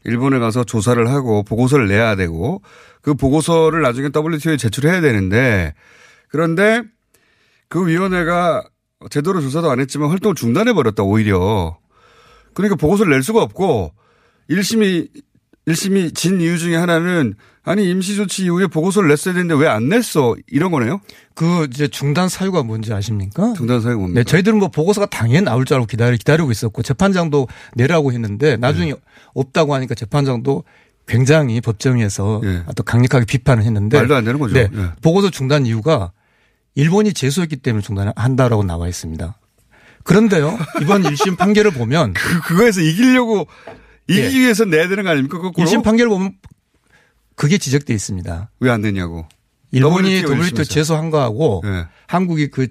일본에 0.04 0.38
가서 0.38 0.64
조사를 0.64 1.08
하고 1.10 1.42
보고서를 1.42 1.88
내야 1.88 2.14
되고 2.16 2.62
그 3.02 3.14
보고서를 3.14 3.82
나중에 3.82 4.10
WTO에 4.14 4.56
제출해야 4.56 5.00
되는데 5.00 5.74
그런데 6.28 6.82
그 7.68 7.86
위원회가 7.86 8.64
제대로 9.10 9.40
조사도 9.40 9.70
안 9.70 9.80
했지만 9.80 10.10
활동을 10.10 10.34
중단해 10.34 10.72
버렸다 10.72 11.02
오히려. 11.02 11.78
그러니까 12.54 12.76
보고서를 12.76 13.12
낼 13.12 13.22
수가 13.22 13.42
없고 13.42 13.92
1심이 14.48 15.08
1심이 15.68 16.14
진 16.14 16.40
이유 16.40 16.58
중에 16.58 16.76
하나는 16.76 17.34
아니 17.62 17.88
임시조치 17.88 18.44
이후에 18.44 18.66
보고서를 18.66 19.08
냈어야 19.08 19.32
되는데 19.32 19.54
왜 19.54 19.66
안 19.66 19.88
냈어 19.88 20.36
이런 20.48 20.70
거네요. 20.70 21.00
그 21.34 21.66
이제 21.70 21.88
중단 21.88 22.28
사유가 22.28 22.62
뭔지 22.62 22.92
아십니까? 22.92 23.54
중단 23.56 23.80
사유가 23.80 24.00
뭡니까? 24.00 24.20
네, 24.20 24.24
저희들은 24.24 24.58
뭐 24.58 24.68
보고서가 24.68 25.06
당연히 25.06 25.46
나올 25.46 25.64
줄 25.64 25.76
알고 25.76 25.86
기다리, 25.86 26.18
기다리고 26.18 26.50
있었고 26.50 26.82
재판장도 26.82 27.48
내라고 27.74 28.12
했는데 28.12 28.56
나중에 28.58 28.92
네. 28.92 29.00
없다고 29.32 29.74
하니까 29.74 29.94
재판장도 29.94 30.64
굉장히 31.06 31.60
법정에서 31.60 32.40
예. 32.44 32.64
또 32.76 32.82
강력하게 32.82 33.24
비판을 33.24 33.64
했는데 33.64 33.96
말도 33.98 34.14
안 34.14 34.24
되는 34.24 34.38
거죠. 34.38 34.54
네, 34.54 34.68
예. 34.74 34.90
보고서 35.02 35.30
중단 35.30 35.64
이유가 35.66 36.12
일본이 36.74 37.12
제소했기 37.14 37.56
때문에 37.56 37.82
중단한다라고 37.82 38.64
나와 38.64 38.88
있습니다. 38.88 39.38
그런데요 40.02 40.58
이번 40.82 41.02
1심 41.02 41.38
판결을 41.38 41.70
보면 41.70 42.12
그 42.12 42.40
그거에서 42.42 42.82
이기려고 42.82 43.46
이기기 44.08 44.36
예. 44.36 44.40
위해서 44.40 44.64
내야 44.64 44.88
되는 44.88 45.04
거 45.04 45.10
아닙니까? 45.10 45.38
거꾸로 45.38 45.66
1심 45.66 45.82
판결을 45.82 46.08
보면 46.10 46.34
그게 47.36 47.58
지적돼 47.58 47.92
있습니다. 47.94 48.50
왜 48.60 48.70
안 48.70 48.82
되냐고. 48.82 49.26
일본이 49.72 50.18
WTO. 50.22 50.64
제소한 50.64 51.10
거하고 51.10 51.62
예. 51.66 51.86
한국이 52.06 52.48
그 52.48 52.68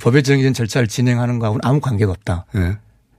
법에 0.00 0.22
정해진 0.22 0.52
절차를 0.54 0.86
진행하는 0.86 1.38
거하고는 1.38 1.60
아무 1.64 1.80
관계가 1.80 2.12
없다. 2.12 2.46
예. 2.56 2.76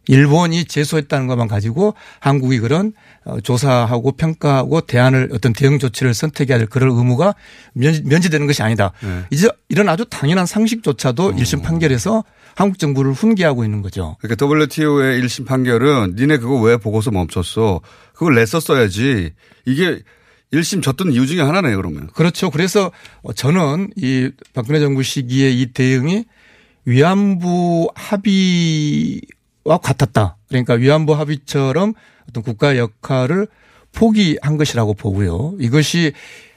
일본이 0.07 0.65
제소했다는 0.65 1.27
것만 1.27 1.47
가지고 1.47 1.93
한국이 2.19 2.59
그런 2.59 2.93
어, 3.25 3.39
조사하고 3.41 4.13
평가하고 4.13 4.81
대안을 4.81 5.29
어떤 5.33 5.53
대응 5.53 5.77
조치를 5.77 6.13
선택해야 6.15 6.57
될 6.57 6.67
그럴 6.67 6.89
의무가 6.89 7.35
면제, 7.73 8.01
면제되는 8.05 8.47
것이 8.47 8.63
아니다. 8.63 8.91
예. 9.03 9.25
이제 9.29 9.49
이런 9.67 9.88
아주 9.89 10.05
당연한 10.09 10.45
상식조차도 10.47 11.33
1심 11.35 11.62
판결에서 11.62 12.23
한국 12.60 12.78
정부를 12.78 13.13
훈계하고 13.13 13.63
있는 13.63 13.82
거죠. 13.82 14.17
그러니까 14.19 14.45
WTO의 14.45 15.22
1심 15.22 15.45
판결은 15.45 16.15
니네 16.17 16.39
그거 16.39 16.60
왜 16.60 16.76
보고서 16.76 17.10
멈췄어? 17.10 17.80
그걸 18.12 18.36
냈었어야지. 18.36 19.32
이게 19.65 20.02
1심 20.52 20.84
졌던 20.84 21.13
이유 21.13 21.26
중에 21.26 21.39
하나네요, 21.39 21.78
그러면. 21.78 22.08
그렇죠. 22.08 22.50
그래서 22.50 22.91
저는 23.34 23.91
이 23.95 24.30
박근혜 24.54 24.82
정부 24.82 25.04
시기에 25.04 25.52
이 25.52 25.67
대응이 25.67 26.26
위안부 26.84 27.91
합의와 27.95 29.78
같았다. 29.82 30.36
그러니까 30.50 30.74
위안부 30.74 31.13
합의처럼 31.13 31.93
어떤 32.28 32.43
국가 32.43 32.78
역할을 32.78 33.48
포기한 33.93 34.58
것이라고 34.58 34.95
보고요. 34.95 35.56
이것이 35.62 36.12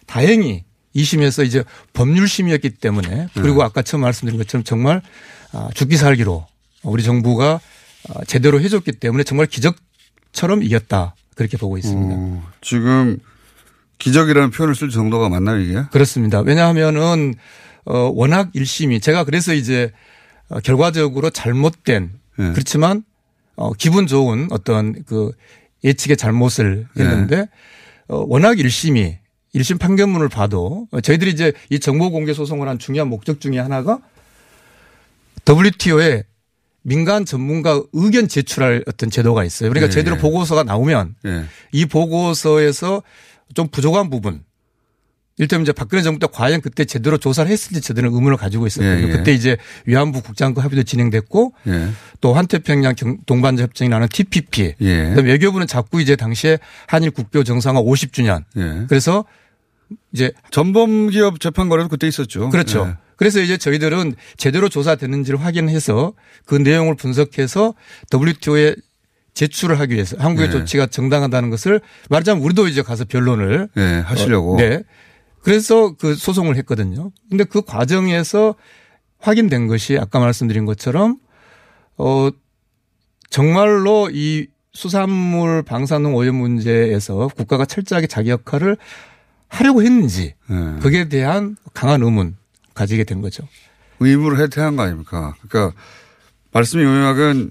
다행히 0.07 0.65
2심에서 0.97 1.47
이제 1.47 1.63
법률심이었기 1.93 2.71
때문에 2.71 3.29
그리고 3.35 3.63
아까 3.63 3.83
처음 3.83 4.01
말씀드린 4.01 4.37
것처럼 4.39 4.65
정말 4.65 4.97
아, 4.97 5.03
죽기 5.75 5.97
살기로 5.97 6.47
우리 6.83 7.03
정부가 7.03 7.61
아, 8.09 8.25
제대로 8.27 8.61
해줬기 8.61 8.93
때문에 8.93 9.25
정말 9.25 9.47
기적처럼 9.47 10.63
이겼다. 10.63 11.15
그렇게 11.35 11.57
보고 11.57 11.79
있습니다. 11.79 12.15
어, 12.17 12.43
지금 12.61 13.19
기적이라는 13.99 14.51
표현을 14.51 14.75
쓸 14.75 14.91
정도가 14.91 15.29
맞나요, 15.29 15.61
이게? 15.61 15.83
그렇습니다. 15.93 16.41
왜냐하면은 16.41 17.35
어 17.85 18.11
워낙 18.15 18.51
일심이 18.53 19.01
제가 19.01 19.25
그래서 19.25 19.55
이제 19.55 19.91
어, 20.49 20.61
결과적으로 20.61 21.31
잘못된 21.31 22.11
네. 22.39 22.53
그렇지만 22.53 23.03
어 23.57 23.73
기분 23.73 24.07
좋은 24.07 24.49
어떤 24.51 25.03
그 25.05 25.33
예측의 25.83 26.17
잘못을 26.17 26.87
네. 26.95 27.03
했는데 27.03 27.47
어 28.09 28.25
워낙 28.29 28.59
일심이 28.59 29.19
일심 29.53 29.79
판결문을 29.79 30.29
봐도 30.29 30.87
어, 30.93 31.01
저희들이 31.01 31.31
이제 31.31 31.53
이 31.71 31.81
정보 31.81 32.11
공개 32.11 32.33
소송을 32.33 32.69
한 32.69 32.79
중요한 32.79 33.09
목적 33.09 33.41
중에 33.41 33.59
하나가 33.59 33.99
WTO에 35.49 36.25
민간 36.83 37.25
전문가 37.25 37.81
의견 37.93 38.29
제출할 38.29 38.85
어떤 38.87 39.11
제도가 39.11 39.45
있어요. 39.45 39.71
그러니까 39.71 39.89
네. 39.89 39.95
제대로 39.95 40.17
보고서가 40.17 40.65
나오면 40.65 41.15
예. 41.27 41.45
이 41.73 41.87
보고서에서 41.87 43.03
좀 43.55 43.69
부족한 43.69 44.11
부분. 44.11 44.43
일테면 45.39 45.63
이제 45.63 45.73
박근혜 45.73 46.03
정부 46.03 46.19
때 46.21 46.27
과연 46.31 46.61
그때 46.61 46.85
제대로 46.85 47.17
조사를 47.17 47.51
했을지 47.51 47.81
저들은 47.81 48.13
의문을 48.13 48.37
가지고 48.37 48.67
있었거든요. 48.67 49.07
예, 49.07 49.13
예. 49.13 49.17
그때 49.17 49.33
이제 49.33 49.57
위안부 49.87 50.23
국장급 50.23 50.63
합의도 50.63 50.83
진행됐고 50.83 51.55
예. 51.69 51.89
또 52.21 52.35
환태평양 52.35 52.95
경- 52.97 53.19
동반자 53.27 53.63
협정이라는 53.63 54.09
TPP. 54.09 54.75
예. 54.81 55.09
그다음에 55.09 55.31
외교부는 55.31 55.67
자꾸 55.67 56.03
이제 56.03 56.17
당시에 56.17 56.59
한일 56.87 57.13
국교 57.13 57.45
정상화 57.45 57.81
50주년. 57.81 58.45
예. 58.57 58.85
그래서 58.89 59.25
이제 60.13 60.33
전범 60.51 61.09
기업 61.11 61.41
재판 61.41 61.69
거래도 61.69 61.89
그때 61.89 62.07
있었죠. 62.09 62.51
그렇죠. 62.51 62.95
예. 63.23 63.25
그래서 63.25 63.41
이제 63.41 63.57
저희들은 63.57 64.15
제대로 64.37 64.69
조사됐는지를 64.69 65.41
확인해서 65.41 66.13
그 66.45 66.57
내용을 66.57 66.97
분석해서 66.97 67.75
WTO에 68.13 68.75
제출을 69.35 69.79
하기 69.81 69.95
위해서 69.95 70.17
한국의 70.19 70.49
네. 70.49 70.53
조치가 70.53 70.87
정당하다는 70.87 71.51
것을 71.51 71.81
말하자면 72.11 72.43
우리도 72.43 72.69
이제 72.69 72.83
가서 72.83 73.05
변론을 73.05 73.69
예, 73.77 73.81
하시려고. 74.05 74.55
어, 74.55 74.57
네. 74.59 74.83
그래서 75.41 75.95
그 75.97 76.15
소송을 76.15 76.57
했거든요. 76.57 77.11
근데 77.31 77.45
그 77.45 77.63
과정에서 77.63 78.55
확인된 79.19 79.69
것이 79.69 79.99
아까 79.99 80.19
말씀드린 80.19 80.67
것처럼 80.67 81.19
어 81.97 82.29
정말로 83.31 84.11
이 84.13 84.49
수산물 84.73 85.63
방사능 85.63 86.15
오염 86.15 86.37
문제에서 86.37 87.29
국가가 87.29 87.65
철저하게 87.65 88.07
자기 88.07 88.31
역할을 88.31 88.77
하려고 89.49 89.83
했는지 89.83 90.35
예. 90.51 90.81
거기에 90.81 91.09
대한 91.09 91.57
강한 91.73 92.03
의문 92.03 92.37
가지게 92.75 93.05
된 93.05 93.21
거죠. 93.21 93.47
의무를 94.01 94.41
해태한 94.41 94.77
거 94.77 94.83
아닙니까? 94.83 95.35
그러니까 95.49 95.77
말씀이 96.53 96.83
요약은 96.83 97.51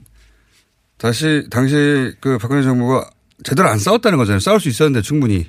다시 0.98 1.48
당시 1.50 2.14
그 2.20 2.38
박근혜 2.38 2.62
정부가 2.64 3.10
제대로 3.44 3.68
안 3.70 3.80
싸웠다는 3.80 4.18
거잖아요. 4.18 4.40
싸울 4.40 4.60
수 4.60 4.70
있었는데 4.70 5.02
충분히. 5.02 5.48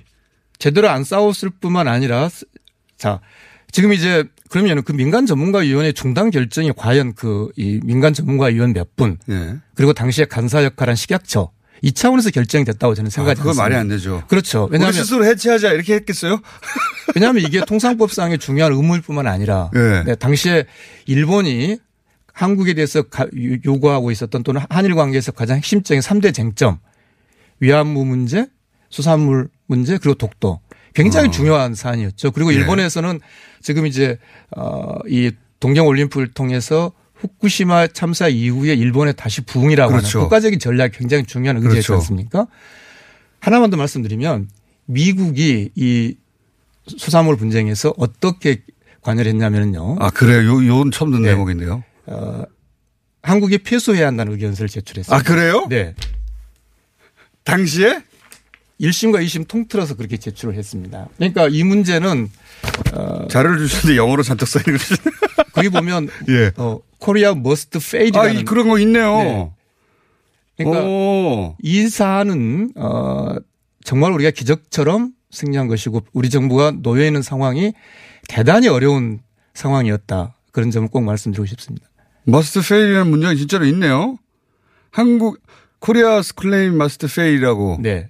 제대로 0.59 0.89
안 0.89 1.05
싸웠을 1.05 1.51
뿐만 1.51 1.89
아니라 1.89 2.29
자 2.97 3.21
지금 3.71 3.93
이제 3.93 4.25
그러면 4.49 4.83
그 4.83 4.93
민간 4.93 5.27
전문가위원회 5.27 5.93
중단 5.93 6.31
결정이 6.31 6.73
과연 6.77 7.15
그 7.15 7.51
이 7.57 7.81
민간 7.83 8.13
전문가위원 8.15 8.73
몇 8.75 8.95
분, 8.97 9.19
예. 9.29 9.57
그리고 9.75 9.93
당시에 9.93 10.27
간사 10.27 10.63
역할한 10.65 10.95
식약처 10.95 11.51
이 11.85 11.93
차원에서 11.93 12.31
결정이 12.31 12.65
됐다고 12.65 12.95
저는 12.95 13.11
생각하지 13.11 13.41
아, 13.41 13.43
그건. 13.43 13.57
말이 13.57 13.75
안 13.75 13.89
되죠. 13.89 14.23
그렇죠. 14.29 14.69
왜냐하면 14.71 14.93
스스로 14.95 15.25
해체하자 15.27 15.73
이렇게 15.73 15.95
했겠어요? 15.95 16.41
왜냐하면 17.15 17.43
이게 17.43 17.61
통상법상의 17.65 18.39
중요한 18.39 18.73
의무일뿐만 18.73 19.27
아니라 19.27 19.71
예. 19.75 20.05
네, 20.07 20.15
당시에 20.15 20.65
일본이 21.07 21.79
한국에 22.33 22.75
대해서 22.75 23.01
요- 23.01 23.05
요구하고 23.65 24.11
있었던 24.13 24.43
또는 24.45 24.63
한일 24.71 24.95
관계에서 24.95 25.33
가장 25.33 25.57
핵심적인 25.57 26.01
3대 26.01 26.33
쟁점 26.33 26.79
위안부 27.61 28.05
문제, 28.05 28.47
수산물 28.89 29.49
문제 29.67 29.99
그리고 29.99 30.15
독도 30.15 30.61
굉장히 30.95 31.31
중요한 31.31 31.75
사안이었죠. 31.75 32.31
그리고 32.31 32.53
예. 32.53 32.59
일본에서는 32.59 33.21
지금 33.61 33.87
이제 33.87 34.19
어이 34.51 35.33
동경 35.59 35.87
올림픽을 35.87 36.33
통해서 36.33 36.93
후쿠시마 37.23 37.89
참사 37.89 38.27
이후에 38.27 38.75
일본에 38.75 39.13
다시 39.13 39.43
부흥이라고 39.43 39.93
그렇죠. 39.93 40.19
하는 40.19 40.25
국가적인 40.25 40.59
전략이 40.59 40.97
굉장히 40.99 41.25
중요한 41.25 41.57
의지였지 41.59 41.87
그렇죠. 41.87 41.95
않습니까? 41.95 42.47
하나만 43.39 43.71
더 43.71 43.77
말씀드리면 43.77 44.49
미국이 44.87 45.71
이 45.75 46.17
수산물 46.85 47.37
분쟁에서 47.37 47.95
어떻게 47.97 48.63
관여를 49.03 49.31
했냐면요. 49.31 49.97
아, 50.01 50.11
그래요? 50.11 50.45
요, 50.47 50.67
요건 50.67 50.91
처음 50.91 51.11
듣는 51.13 51.23
네. 51.23 51.31
대목인데요. 51.31 51.85
어, 52.07 52.43
한국이 53.23 53.59
패소해야 53.59 54.09
한다는 54.09 54.33
의견서를 54.33 54.69
제출했어요. 54.69 55.17
아, 55.17 55.23
그래요? 55.23 55.67
네. 55.69 55.95
당시에? 57.45 58.03
1심과 58.81 59.25
2심 59.25 59.47
통틀어서 59.47 59.95
그렇게 59.95 60.17
제출을 60.17 60.55
했습니다. 60.55 61.09
그러니까 61.17 61.47
이 61.49 61.63
문제는 61.63 62.29
어, 62.95 63.29
자료를 63.29 63.59
주시는데 63.59 63.97
영어로 63.97 64.25
잔뜩 64.25 64.49
써 64.49 64.59
있는 64.59 64.77
거지. 64.77 64.95
거기 65.53 65.69
보면 65.69 66.09
예. 66.29 66.51
어, 66.57 66.81
Korea 67.03 67.35
must 67.35 67.79
아, 67.79 67.81
fail이라는 67.91 68.41
이- 68.41 68.45
그런 68.45 68.69
거 68.69 68.79
있네요. 68.79 69.17
네. 69.19 69.51
그러니까 70.57 70.85
오. 70.87 71.57
이 71.61 71.89
사안은 71.89 72.73
어, 72.77 73.35
정말 73.85 74.13
우리가 74.13 74.31
기적처럼 74.31 75.13
승리한 75.31 75.67
것이고 75.67 76.03
우리 76.13 76.31
정부가 76.31 76.71
놓여 76.83 77.05
있는 77.05 77.21
상황이 77.23 77.73
대단히 78.29 78.69
어려운 78.69 79.21
상황이었다. 79.55 80.37
그런 80.53 80.71
점을 80.71 80.87
꼭 80.89 81.01
말씀드리고 81.03 81.45
싶습니다. 81.47 81.89
must 82.25 82.61
fail이라는 82.61 83.11
문장이 83.11 83.37
진짜로 83.37 83.65
있네요. 83.67 84.17
한국 84.93 85.41
Korea's 85.81 86.35
claim 86.35 86.77
must 86.77 87.09
fail이라고. 87.13 87.79
네. 87.81 88.09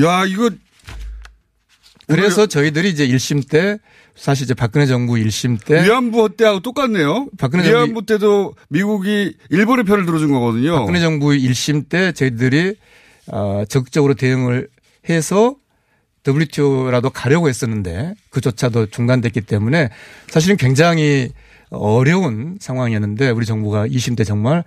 야, 0.00 0.24
이거 0.26 0.50
그래서 2.06 2.46
저희들이 2.46 2.90
이제 2.90 3.08
1심 3.08 3.48
때 3.48 3.78
사실 4.14 4.44
이제 4.44 4.54
박근혜 4.54 4.86
정부 4.86 5.14
1심 5.14 5.64
때 5.64 5.84
위안부 5.84 6.36
때하고 6.36 6.60
똑같네요. 6.60 7.28
박근혜 7.38 7.68
위안부 7.68 8.06
때도 8.06 8.54
미국이 8.68 9.34
일본의 9.50 9.84
편을 9.84 10.06
들어준 10.06 10.30
거거든요. 10.32 10.78
박근혜 10.80 11.00
정부 11.00 11.28
1심 11.28 11.88
때 11.88 12.12
저희들이 12.12 12.74
어, 13.28 13.64
적극적으로 13.68 14.14
대응을 14.14 14.68
해서 15.08 15.56
WTO라도 16.26 17.10
가려고 17.10 17.48
했었는데 17.48 18.14
그조차도 18.30 18.86
중단됐기 18.86 19.40
때문에 19.40 19.88
사실은 20.28 20.56
굉장히 20.56 21.30
어려운 21.72 22.58
상황이었는데 22.60 23.30
우리 23.30 23.46
정부가 23.46 23.86
2심 23.86 24.16
때 24.16 24.24
정말 24.24 24.64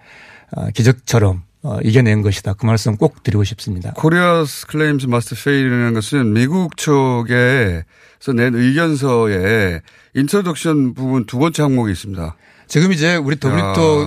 어, 0.55 0.69
기적처럼 0.71 1.43
어, 1.63 1.79
이겨낸 1.83 2.21
것이다. 2.21 2.53
그 2.53 2.65
말씀 2.65 2.95
꼭 2.97 3.23
드리고 3.23 3.43
싶습니다. 3.43 3.91
Korea's 3.93 4.67
claims 4.67 5.07
must 5.07 5.35
fail이라는 5.35 5.93
것은 5.95 6.33
미국 6.33 6.77
쪽에서 6.77 8.33
낸 8.35 8.53
의견서에 8.55 9.81
introduction 10.13 10.93
부분 10.93 11.25
두 11.25 11.39
번째 11.39 11.63
항목이 11.63 11.91
있습니다. 11.91 12.35
지금 12.67 12.91
이제 12.93 13.15
우리 13.15 13.35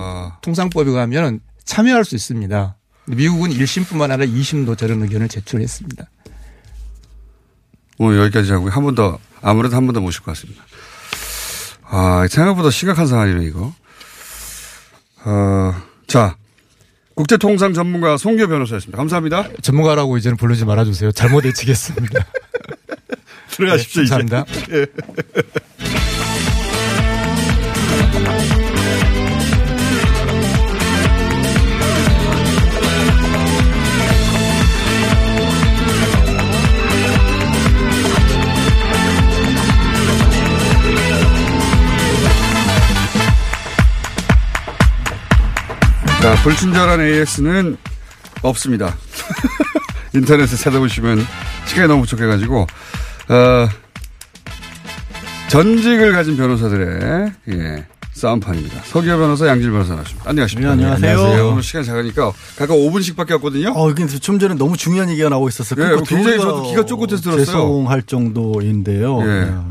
야. 0.01 0.37
통상법에 0.41 0.91
가면 0.91 1.39
참여할 1.65 2.05
수 2.05 2.15
있습니다. 2.15 2.75
미국은 3.07 3.49
1심뿐만 3.51 4.11
아니라 4.11 4.25
2심도 4.31 4.77
저런 4.77 5.01
의견을 5.03 5.27
제출했습니다. 5.29 6.05
오늘 7.97 8.19
여기까지 8.19 8.51
하고 8.51 8.69
한 8.69 8.83
번 8.83 8.95
더, 8.95 9.19
아무래도 9.41 9.75
한 9.75 9.85
번 9.85 9.93
더 9.93 9.99
모실 10.01 10.21
것 10.23 10.31
같습니다. 10.31 10.63
아, 11.91 12.27
생각보다 12.29 12.69
심각한 12.69 13.07
상황이네, 13.07 13.45
이거. 13.45 13.73
어, 15.25 15.73
자, 16.07 16.35
국제통상 17.15 17.73
전문가 17.73 18.15
송교 18.15 18.47
변호사였습니다. 18.47 18.97
감사합니다. 18.97 19.49
전문가라고 19.61 20.17
이제는 20.17 20.37
부르지 20.37 20.65
말아주세요. 20.65 21.11
잘못 21.11 21.45
외치겠습니다. 21.45 22.25
들어가십시오, 23.51 24.03
네, 24.03 24.05
이제. 24.05 24.15
감사합니다. 24.15 24.45
예. 28.55 28.58
자, 46.21 46.35
불친절한 46.43 46.99
AS는 47.01 47.77
없습니다. 48.41 48.95
인터넷에 50.13 50.55
찾아보시면 50.57 51.25
시간이 51.65 51.87
너무 51.87 52.01
부족해가지고, 52.01 52.61
어, 53.29 53.69
전직을 55.49 56.11
가진 56.11 56.35
변호사들의, 56.35 57.31
예, 57.49 57.85
싸움판입니다. 58.11 58.81
서기호 58.83 59.17
변호사, 59.17 59.47
양질 59.47 59.71
변호사 59.71 59.93
나왔습니다. 59.93 60.29
안녕하십니까. 60.29 60.75
네, 60.75 60.85
안녕하세요. 60.85 61.47
오늘 61.47 61.63
시간 61.63 61.83
작으니까 61.83 62.33
각각 62.57 62.73
5분씩밖에 62.73 63.31
없거든요. 63.33 63.69
어, 63.69 63.93
근데 63.93 64.19
좀 64.19 64.39
전에 64.39 64.55
너무 64.55 64.75
중요한 64.75 65.09
얘기가 65.09 65.29
나오고 65.29 65.47
있었어요. 65.47 65.85
예, 65.85 65.97
굉장히 66.05 66.37
저도 66.37 66.63
기가 66.63 66.85
쫓겨서 66.85 67.21
들었어요. 67.21 67.45
죄송할 67.45 68.01
정도인데요. 68.03 69.21
예. 69.23 69.41
야. 69.47 69.65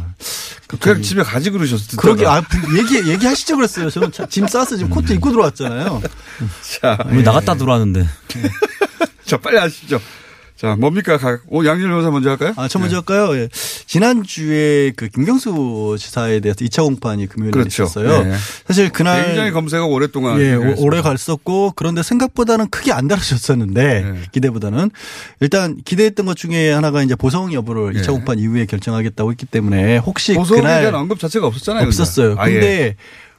그냥 0.77 1.01
집에 1.03 1.23
가지 1.23 1.51
그러셨을 1.51 1.89
때. 1.89 1.97
그러게, 1.97 2.27
아, 2.27 2.43
얘기, 2.77 3.11
얘기하시죠 3.11 3.57
그랬어요. 3.57 3.89
저는 3.89 4.13
차- 4.13 4.27
짐 4.27 4.47
싸서 4.47 4.77
지금 4.77 4.91
코트 4.91 5.13
입고 5.15 5.31
들어왔잖아요. 5.31 6.03
자. 6.81 6.99
왜 7.09 7.23
나갔다 7.23 7.55
들어왔는데. 7.55 8.07
자, 9.25 9.39
빨리 9.39 9.57
하시죠. 9.57 10.01
자, 10.61 10.75
뭡니까? 10.77 11.17
각- 11.19 11.43
오, 11.47 11.65
양질 11.65 11.89
변호사 11.89 12.11
먼저 12.11 12.31
할까요? 12.31 12.53
아, 12.57 12.67
저 12.67 12.81
먼저 12.81 12.97
할까요? 12.97 13.33
예. 13.37 13.49
지난주에 13.87 14.91
그 14.97 15.07
김경수 15.09 15.97
지사에 16.01 16.41
대해서 16.41 16.65
2차 16.65 16.83
공판이 16.83 17.29
금요일에 17.29 17.53
그렇죠. 17.53 17.85
있었어요. 17.85 18.11
예. 18.29 18.35
사실 18.67 18.91
그날 18.91 19.25
굉장히 19.27 19.53
검색어 19.53 19.87
오랫동안. 19.87 20.41
예, 20.41 20.47
얘기했습니다. 20.55 20.81
오- 20.81 20.85
오래 20.85 21.01
갔었고 21.01 21.75
그런데 21.77 22.03
생각보다는 22.03 22.69
크게 22.71 22.91
안 22.93 23.07
다루셨었는데 23.07 23.83
네. 24.03 24.21
기대보다는 24.33 24.91
일단 25.41 25.77
기대했던 25.85 26.27
것 26.27 26.37
중에 26.37 26.73
하나가 26.73 27.03
이제 27.05 27.15
보성 27.15 27.53
여부를 27.53 27.95
예. 27.95 28.01
2차 28.01 28.09
공판 28.11 28.41
이후에 28.41 28.67
결정하겠다고 28.67 29.31
했기 29.31 29.47
때문에 29.47 29.99
혹시 29.99 30.35
그날 30.35 30.81
대한 30.81 30.95
언급 30.97 31.21
자체가 31.21 31.47
없었잖아요. 31.47 31.85
근데. 31.85 31.89
없었어요. 31.89 32.35
아예. 32.37 32.53
근데 32.53 32.97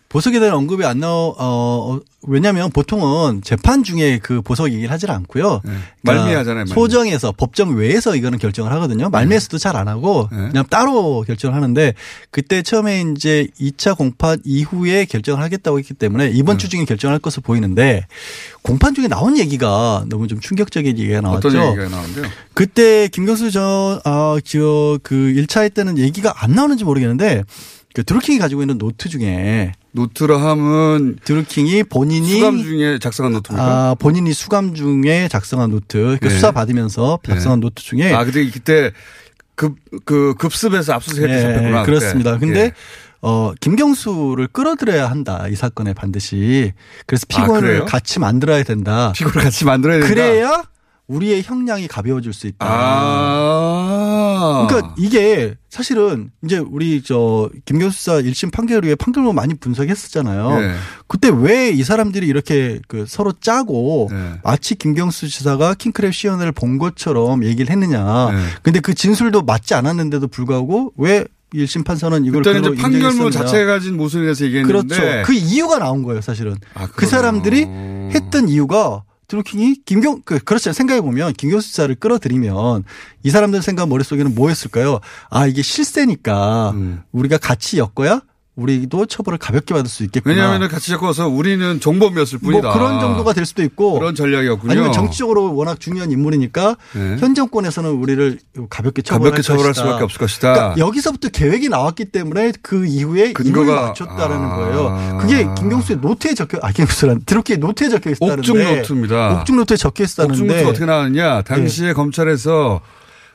보석에 0.09 0.39
대한 0.39 0.55
언급이 0.55 0.83
안 0.85 0.99
나오, 0.99 1.35
어, 1.37 1.93
어, 1.93 1.99
왜냐면 2.23 2.71
보통은 2.71 3.41
재판 3.43 3.83
중에 3.83 4.19
그 4.21 4.41
보석 4.41 4.71
얘기를 4.71 4.91
하질 4.91 5.11
않고요. 5.11 5.61
그러니까 5.61 5.83
말미하잖아요, 6.01 6.65
말미. 6.65 6.71
소정에서 6.71 7.31
법정 7.37 7.75
외에서 7.75 8.15
이거는 8.15 8.39
결정을 8.39 8.71
하거든요. 8.73 9.09
말미에서도 9.09 9.57
잘안 9.59 9.87
하고 9.87 10.27
네. 10.31 10.49
그냥 10.49 10.65
따로 10.67 11.21
결정을 11.21 11.55
하는데 11.55 11.93
그때 12.31 12.63
처음에 12.63 13.05
이제 13.15 13.47
2차 13.61 13.95
공판 13.95 14.39
이후에 14.43 15.05
결정을 15.05 15.43
하겠다고 15.43 15.77
했기 15.77 15.93
때문에 15.93 16.31
이번 16.31 16.57
네. 16.57 16.63
주 16.63 16.69
중에 16.69 16.85
결정할 16.85 17.19
것으로 17.19 17.43
보이는데 17.43 18.07
공판 18.63 18.95
중에 18.95 19.07
나온 19.07 19.37
얘기가 19.37 20.05
너무 20.09 20.27
좀 20.27 20.39
충격적인 20.39 20.97
얘기가 20.97 21.21
나왔죠. 21.21 21.47
어떤 21.47 21.67
얘기가 21.67 21.87
나오는데요? 21.87 22.25
그때 22.55 23.07
김경수 23.07 23.51
전, 23.51 24.01
아, 24.03 24.37
저, 24.43 24.99
그 25.03 25.15
1차 25.15 25.71
때는 25.73 25.97
얘기가 25.99 26.33
안 26.43 26.53
나오는지 26.53 26.83
모르겠는데 26.83 27.43
그 27.93 28.03
드루킹이 28.03 28.37
가지고 28.37 28.61
있는 28.61 28.77
노트 28.77 29.09
중에 29.09 29.71
노트라 29.91 30.39
함은 30.39 31.17
드루킹이 31.23 31.83
본인이 31.83 32.29
수감 32.29 32.61
중에 32.61 32.99
작성한 32.99 33.33
노트입니까? 33.33 33.65
아, 33.65 33.95
본인이 33.95 34.31
수감 34.33 34.75
중에 34.75 35.27
작성한 35.27 35.71
노트, 35.71 36.17
그 36.21 36.27
네. 36.27 36.33
수사 36.33 36.51
받으면서 36.51 37.19
작성한 37.25 37.59
네. 37.59 37.65
노트 37.65 37.83
중에 37.83 38.13
아, 38.13 38.23
근데 38.23 38.47
그때 38.49 38.91
급, 39.55 39.75
그 40.05 40.35
급습해서 40.37 40.93
압수수색 40.93 41.29
예, 41.29 41.33
했었구나. 41.33 41.83
그렇습니다. 41.83 42.33
그때. 42.35 42.45
근데 42.45 42.59
예. 42.61 42.73
어, 43.21 43.51
김경수를 43.59 44.47
끌어들여야 44.47 45.09
한다. 45.09 45.47
이 45.49 45.55
사건에 45.55 45.93
반드시. 45.93 46.71
그래서 47.05 47.25
아, 47.33 47.41
피고를 47.41 47.61
그래요? 47.61 47.85
같이 47.85 48.19
만들어야 48.19 48.63
된다. 48.63 49.11
피고를 49.15 49.41
같이 49.41 49.65
만들어야 49.65 49.99
된다. 49.99 50.13
그래야 50.13 50.63
우리의 51.09 51.41
형량이 51.43 51.87
가벼워질 51.87 52.33
수 52.33 52.47
있다. 52.47 52.65
아. 52.69 54.67
그러니까 54.69 54.93
이게 54.97 55.55
사실은 55.69 56.31
이제 56.43 56.57
우리 56.57 57.01
저 57.03 57.49
김경수 57.65 57.97
수사 57.97 58.13
1심 58.21 58.51
판결 58.51 58.85
후에 58.85 58.95
판결문 58.95 59.35
많이 59.35 59.53
분석했었잖아요. 59.55 60.59
네. 60.59 60.73
그때 61.07 61.29
왜 61.29 61.69
이 61.69 61.83
사람들이 61.83 62.27
이렇게 62.27 62.79
그 62.87 63.05
서로 63.07 63.31
짜고 63.31 64.09
네. 64.11 64.33
마치 64.43 64.75
김경수 64.75 65.27
지사가 65.29 65.73
킹크랩 65.75 66.11
시연을 66.11 66.51
본 66.51 66.77
것처럼 66.77 67.43
얘기를 67.43 67.69
했느냐. 67.71 68.31
네. 68.31 68.37
근데 68.61 68.79
그 68.79 68.93
진술도 68.93 69.41
맞지 69.43 69.73
않았는데도 69.73 70.27
불구하고 70.27 70.93
왜 70.97 71.25
1심 71.53 71.83
판사는 71.85 72.23
이걸 72.25 72.43
그때는 72.43 72.73
이제 72.73 72.81
판결문. 72.81 73.31
자체가 73.31 73.73
가진 73.73 73.97
모순에 73.97 74.23
대해서 74.23 74.45
얘기했는데 74.45 74.95
그렇죠. 74.95 75.23
그 75.25 75.33
이유가 75.33 75.79
나온 75.79 76.03
거예요, 76.03 76.21
사실은. 76.21 76.55
그 76.73 76.91
그러네요. 76.91 77.09
사람들이 77.09 77.61
했던 78.13 78.47
이유가 78.49 79.03
드루킹이 79.29 79.83
김경 79.85 80.21
그 80.25 80.39
그렇죠. 80.39 80.73
생각해 80.73 81.01
보면 81.01 81.33
김경수 81.33 81.69
지사를 81.69 81.93
끌어들이면 81.95 82.83
이 83.23 83.29
사람들 83.29 83.61
생각 83.61 83.87
머릿 83.87 84.05
속에는 84.07 84.35
뭐였을까요? 84.35 84.99
아 85.29 85.47
이게 85.47 85.61
실세니까 85.61 86.71
음. 86.71 87.03
우리가 87.11 87.37
같이 87.37 87.77
엮어야 87.77 88.21
우리도 88.55 89.05
처벌을 89.05 89.37
가볍게 89.37 89.73
받을 89.73 89.89
수 89.89 90.03
있겠구나. 90.03 90.35
왜냐하면 90.35 90.67
같이 90.67 90.89
잡고서 90.91 91.29
우리는 91.29 91.79
종범이었을 91.79 92.39
뭐 92.41 92.51
뿐이다. 92.51 92.73
그런 92.73 92.99
정도가 92.99 93.31
될 93.31 93.45
수도 93.45 93.63
있고 93.63 93.93
그런 93.97 94.15
전략이었군요. 94.15 94.71
아니면 94.73 94.91
정치적으로 94.91 95.55
워낙 95.55 95.79
중요한 95.79 96.11
인물이니까 96.11 96.75
네. 96.93 97.15
현 97.19 97.35
정권에서는 97.35 97.89
우리를 97.89 98.37
가볍게 98.69 99.01
처벌할 99.01 99.31
가볍게 99.31 99.41
처벌할. 99.43 99.73
수밖에 99.73 100.03
없을 100.03 100.19
것이다. 100.19 100.53
그러니까 100.53 100.77
여기서부터 100.77 101.29
계획이 101.29 101.69
나왔기 101.69 102.05
때문에 102.05 102.51
그 102.61 102.85
이후에 102.85 103.31
근거가- 103.31 103.45
임을 103.45 103.65
맞췄다라는 103.75 104.45
아. 104.45 104.55
거예요. 104.57 105.17
그게 105.21 105.47
김경수의 105.57 105.99
노트에 106.01 106.33
적혀 106.33 106.57
아 106.61 106.71
김경수란 106.73 107.21
드루킹의 107.25 107.59
노트에 107.59 107.87
적혀 107.87 108.09
있다는데 108.09 108.39
옥중 108.41 108.75
노트입니다. 108.75 109.39
옥중 109.39 109.55
노트에 109.55 109.77
적혀 109.77 110.03
있다는데 110.03 110.33
옥중 110.33 110.47
노트 110.47 110.67
어떻게 110.67 110.85
나왔냐? 110.85 111.43
당시에 111.43 111.93
검찰에서 111.93 112.81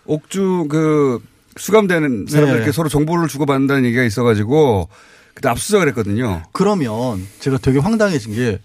옥중 0.05 0.69
그 0.69 1.19
수감되는 1.57 2.27
사람들께 2.29 2.67
네. 2.67 2.73
서로 2.73 2.89
정보를 2.89 3.29
주고받는다는 3.29 3.85
얘기가 3.85 4.03
있어가지고 4.03 4.89
그때 5.35 5.49
압수수색을 5.49 5.89
했거든요. 5.89 6.43
그러면 6.53 7.27
제가 7.41 7.59
되게 7.59 7.79
황당해진 7.79 8.35
게 8.35 8.61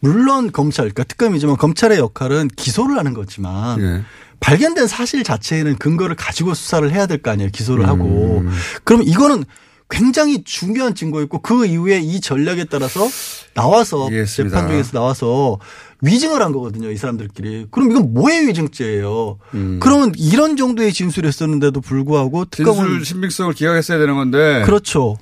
물론 0.00 0.52
검찰 0.52 0.84
그러니까 0.84 1.04
특검이지만 1.04 1.56
검찰의 1.56 1.98
역할은 1.98 2.48
기소를 2.56 2.98
하는 2.98 3.14
거지만 3.14 3.80
예. 3.80 4.02
발견된 4.40 4.86
사실 4.86 5.24
자체에는 5.24 5.76
근거를 5.78 6.14
가지고 6.14 6.54
수사를 6.54 6.88
해야 6.92 7.06
될 7.06 7.18
거 7.18 7.30
아니에요. 7.32 7.50
기소를 7.52 7.84
음. 7.84 7.88
하고. 7.88 8.44
그럼 8.84 9.02
이거는 9.02 9.44
굉장히 9.90 10.44
중요한 10.44 10.94
증거였고 10.94 11.40
그 11.40 11.66
이후에 11.66 11.98
이 11.98 12.20
전략에 12.20 12.64
따라서 12.64 13.08
나와서 13.54 14.10
이해했습니다. 14.10 14.56
재판 14.56 14.70
중에서 14.70 14.92
나와서 14.92 15.58
위증을 16.02 16.42
한 16.42 16.52
거거든요. 16.52 16.90
이 16.90 16.96
사람들끼리. 16.96 17.68
그럼 17.70 17.90
이건 17.90 18.12
뭐의 18.12 18.46
위증죄예요. 18.48 19.38
그러면 19.80 20.12
이런 20.16 20.56
정도의 20.56 20.92
진술을 20.92 21.26
했었는데도 21.28 21.80
불구하고 21.80 22.44
특검은 22.44 22.84
진술 22.84 23.04
신빙성을 23.04 23.52
기각했어야 23.54 23.98
되는 23.98 24.14
건데. 24.14 24.62
그렇죠. 24.64 25.16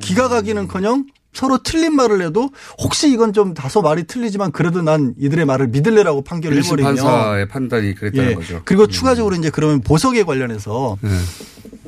기각하기는커녕 0.00 1.06
서로 1.32 1.58
틀린 1.62 1.94
말을 1.94 2.22
해도 2.22 2.50
혹시 2.78 3.12
이건 3.12 3.32
좀 3.32 3.52
다소 3.54 3.82
말이 3.82 4.04
틀리지만 4.04 4.50
그래도 4.50 4.82
난 4.82 5.14
이들의 5.18 5.44
말을 5.44 5.68
믿을래라고 5.68 6.22
판결을 6.22 6.64
해버리면 6.64 6.96
판사의 6.96 7.48
판단이 7.48 7.94
그랬다는 7.94 8.30
예. 8.30 8.34
거죠. 8.34 8.62
그리고 8.64 8.86
추가적으로 8.86 9.36
이제 9.36 9.50
그러면 9.50 9.80
보석에 9.80 10.24
관련해서 10.24 10.96
네. 11.00 11.10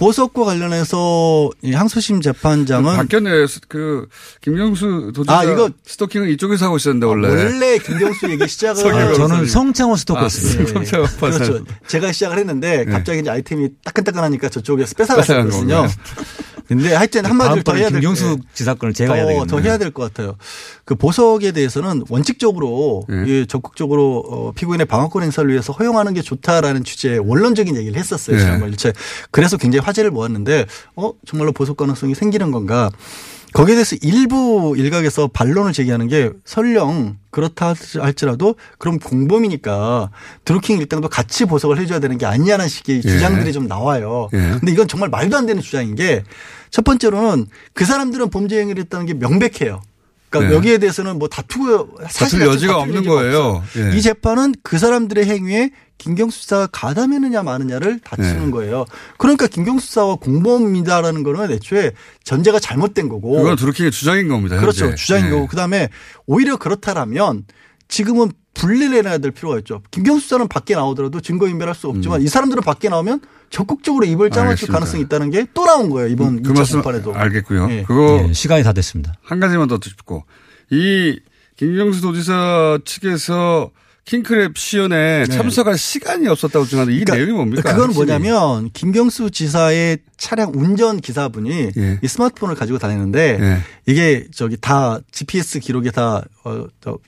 보석과 0.05 0.45
관련해서 0.47 1.51
이 1.61 1.73
항소심 1.75 2.23
재판장은 2.23 2.97
바뀌었네. 2.97 3.31
그 3.69 4.09
김경수 4.41 5.13
도지사 5.15 5.39
아, 5.41 5.45
이거- 5.45 5.69
스토킹은 5.85 6.31
이쪽에서 6.31 6.65
하고 6.67 6.79
있었는데 6.79 7.07
원래. 7.07 7.29
원래 7.29 7.77
김경수 7.79 8.31
얘기 8.31 8.49
시작을 8.49 8.81
아, 8.97 9.13
저는 9.13 9.47
성창호 9.47 9.97
스토커였습니다. 9.97 10.63
예. 10.63 10.67
성창호 10.73 11.07
판사. 11.21 11.39
그렇죠. 11.45 11.65
제가 11.87 12.13
시작을 12.13 12.39
했는데 12.39 12.85
네. 12.87 12.91
갑자기 12.91 13.21
이제 13.21 13.29
아이템이 13.29 13.69
따끈따끈하니까 13.85 14.49
저쪽에서 14.49 14.95
뺏어갔거든요. 14.95 15.87
근데 16.67 16.95
하여튼 16.95 17.25
한마디로 17.27 17.57
더 17.57 17.73
다음번에 17.73 17.81
해야 17.81 17.91
될 17.91 18.01
김경수 18.01 18.37
게- 18.37 18.43
지사건을 18.55 18.95
제가 18.95 19.15
해야 19.15 19.25
더, 19.25 19.29
되겠네요. 19.29 19.47
더 19.49 19.59
해야 19.61 19.77
될 19.77 19.91
것 19.91 20.05
같아요. 20.05 20.37
그 20.85 20.95
보석에 20.95 21.51
대해서는 21.51 22.05
원칙적으로 22.09 23.05
네. 23.09 23.25
예, 23.27 23.45
적극적으로 23.45 24.25
어, 24.29 24.53
피고인의 24.53 24.87
방어권 24.87 25.25
행사를 25.25 25.51
위해서 25.51 25.73
허용하는 25.73 26.15
게 26.15 26.23
좋다라는 26.23 26.85
취지의 26.85 27.19
원론적인 27.19 27.77
얘기를 27.77 27.99
했었어요. 27.99 28.37
네. 28.37 28.43
지난번 28.43 28.69
일체. 28.71 28.93
그래서 29.33 29.57
굉장히 29.57 29.85
화제를 29.91 30.11
모았는데 30.11 30.67
어 30.97 31.13
정말로 31.27 31.53
보석 31.53 31.77
가능성이 31.77 32.15
생기는 32.15 32.51
건가? 32.51 32.91
거기에 33.53 33.75
대해서 33.75 33.97
일부 34.03 34.75
일각에서 34.77 35.27
반론을 35.27 35.73
제기하는 35.73 36.07
게 36.07 36.31
설령 36.45 37.19
그렇다 37.31 37.75
할지라도 37.99 38.55
그럼 38.79 39.01
공범이니까 39.01 40.11
드루킹 40.45 40.79
일당도 40.79 41.09
같이 41.09 41.47
보석을 41.47 41.79
해줘야 41.79 41.99
되는 41.99 42.17
게 42.17 42.27
아니냐는 42.27 42.69
식의 42.69 42.99
예. 42.99 43.01
주장들이 43.01 43.53
좀 43.53 43.67
나와요. 43.67 44.29
예. 44.35 44.39
근데 44.39 44.71
이건 44.71 44.87
정말 44.87 45.09
말도 45.09 45.37
안 45.37 45.47
되는 45.47 45.61
주장인 45.61 45.97
게 45.97 46.23
첫 46.71 46.85
번째로는 46.85 47.47
그 47.75 47.85
사람들은 47.85 48.31
범죄 48.31 48.59
행위를 48.61 48.85
했다는 48.85 49.07
게 49.07 49.15
명백해요. 49.15 49.83
그러니까 50.31 50.51
네. 50.51 50.57
여기에 50.57 50.79
대해서는 50.79 51.19
뭐 51.19 51.29
다투고 51.29 51.99
사실 52.09 52.39
다툴 52.39 52.53
여지가 52.53 52.79
없는 52.79 53.05
거예요. 53.05 53.63
예. 53.77 53.97
이 53.97 54.01
재판은 54.01 54.55
그 54.63 54.79
사람들의 54.79 55.27
행위에 55.27 55.71
김경수 55.99 56.41
수사가 56.41 56.69
가담했느냐 56.69 57.43
마느냐를 57.43 58.01
다투는 58.01 58.47
네. 58.47 58.51
거예요. 58.53 58.87
그러니까 59.19 59.47
김경수 59.49 59.87
수사와 59.87 60.15
공범이다라는 60.17 61.23
거는 61.25 61.51
애초에 61.51 61.93
전제가 62.25 62.59
잘못된 62.59 63.09
거고. 63.09 63.37
그건 63.37 63.57
드루킹의 63.57 63.91
주장인 63.91 64.29
겁니다. 64.29 64.59
그렇죠. 64.59 64.87
현재. 64.87 64.97
주장인 64.97 65.25
네. 65.27 65.31
거고. 65.33 65.47
그다음에 65.49 65.91
오히려 66.27 66.57
그렇다라면 66.57 67.45
지금은 67.91 68.31
분리를 68.55 68.97
해놔야 68.97 69.19
될 69.19 69.31
필요가 69.31 69.59
있죠. 69.59 69.83
김경수 69.91 70.23
수사는 70.25 70.49
밖에 70.49 70.75
나오더라도 70.75 71.21
증거 71.21 71.49
인멸할 71.49 71.75
수 71.75 71.89
없지만 71.89 72.23
이 72.23 72.27
사람들은 72.29 72.63
밖에 72.63 72.89
나오면 72.89 73.21
적극적으로 73.51 74.07
입을 74.07 74.31
짜맞출 74.31 74.71
음. 74.71 74.73
가능성이 74.73 75.03
있다는 75.05 75.31
게 75.31 75.47
또 75.55 75.65
나온 75.67 75.91
거예요. 75.91 76.09
이번 76.09 76.43
그 76.43 76.53
2차 76.53 76.57
말씀 76.57 76.83
공판에도. 76.83 77.15
알겠고요. 77.15 77.71
예. 77.71 77.83
그거 77.83 78.25
예, 78.29 78.33
시간이 78.33 78.63
다 78.63 78.73
됐습니다. 78.73 79.15
한 79.23 79.41
가지만 79.41 79.69
더 79.69 79.79
듣고 79.79 80.25
이 80.71 81.19
김경수 81.57 82.01
도지사 82.01 82.79
측에서 82.85 83.71
킹크랩 84.11 84.57
시연에 84.57 85.25
네. 85.29 85.37
참석할 85.37 85.79
시간이 85.79 86.27
없었다고 86.27 86.65
주장하는데 86.65 86.99
이 86.99 87.05
내용이 87.05 87.33
뭡니까? 87.33 87.63
그건 87.63 87.91
핵심이? 87.91 88.07
뭐냐면 88.07 88.71
김경수 88.73 89.31
지사의 89.31 89.99
차량 90.17 90.51
운전 90.55 91.01
기사분이 91.01 91.71
예. 91.77 91.99
이 92.03 92.09
스마트폰을 92.09 92.57
가지고 92.57 92.79
다니는데 92.79 93.39
예. 93.41 93.59
이게 93.87 94.27
저기 94.35 94.57
다 94.61 94.99
GPS 95.13 95.61
기록에 95.61 95.93
다 95.93 96.23
어, 96.45 96.67
저, 96.81 96.99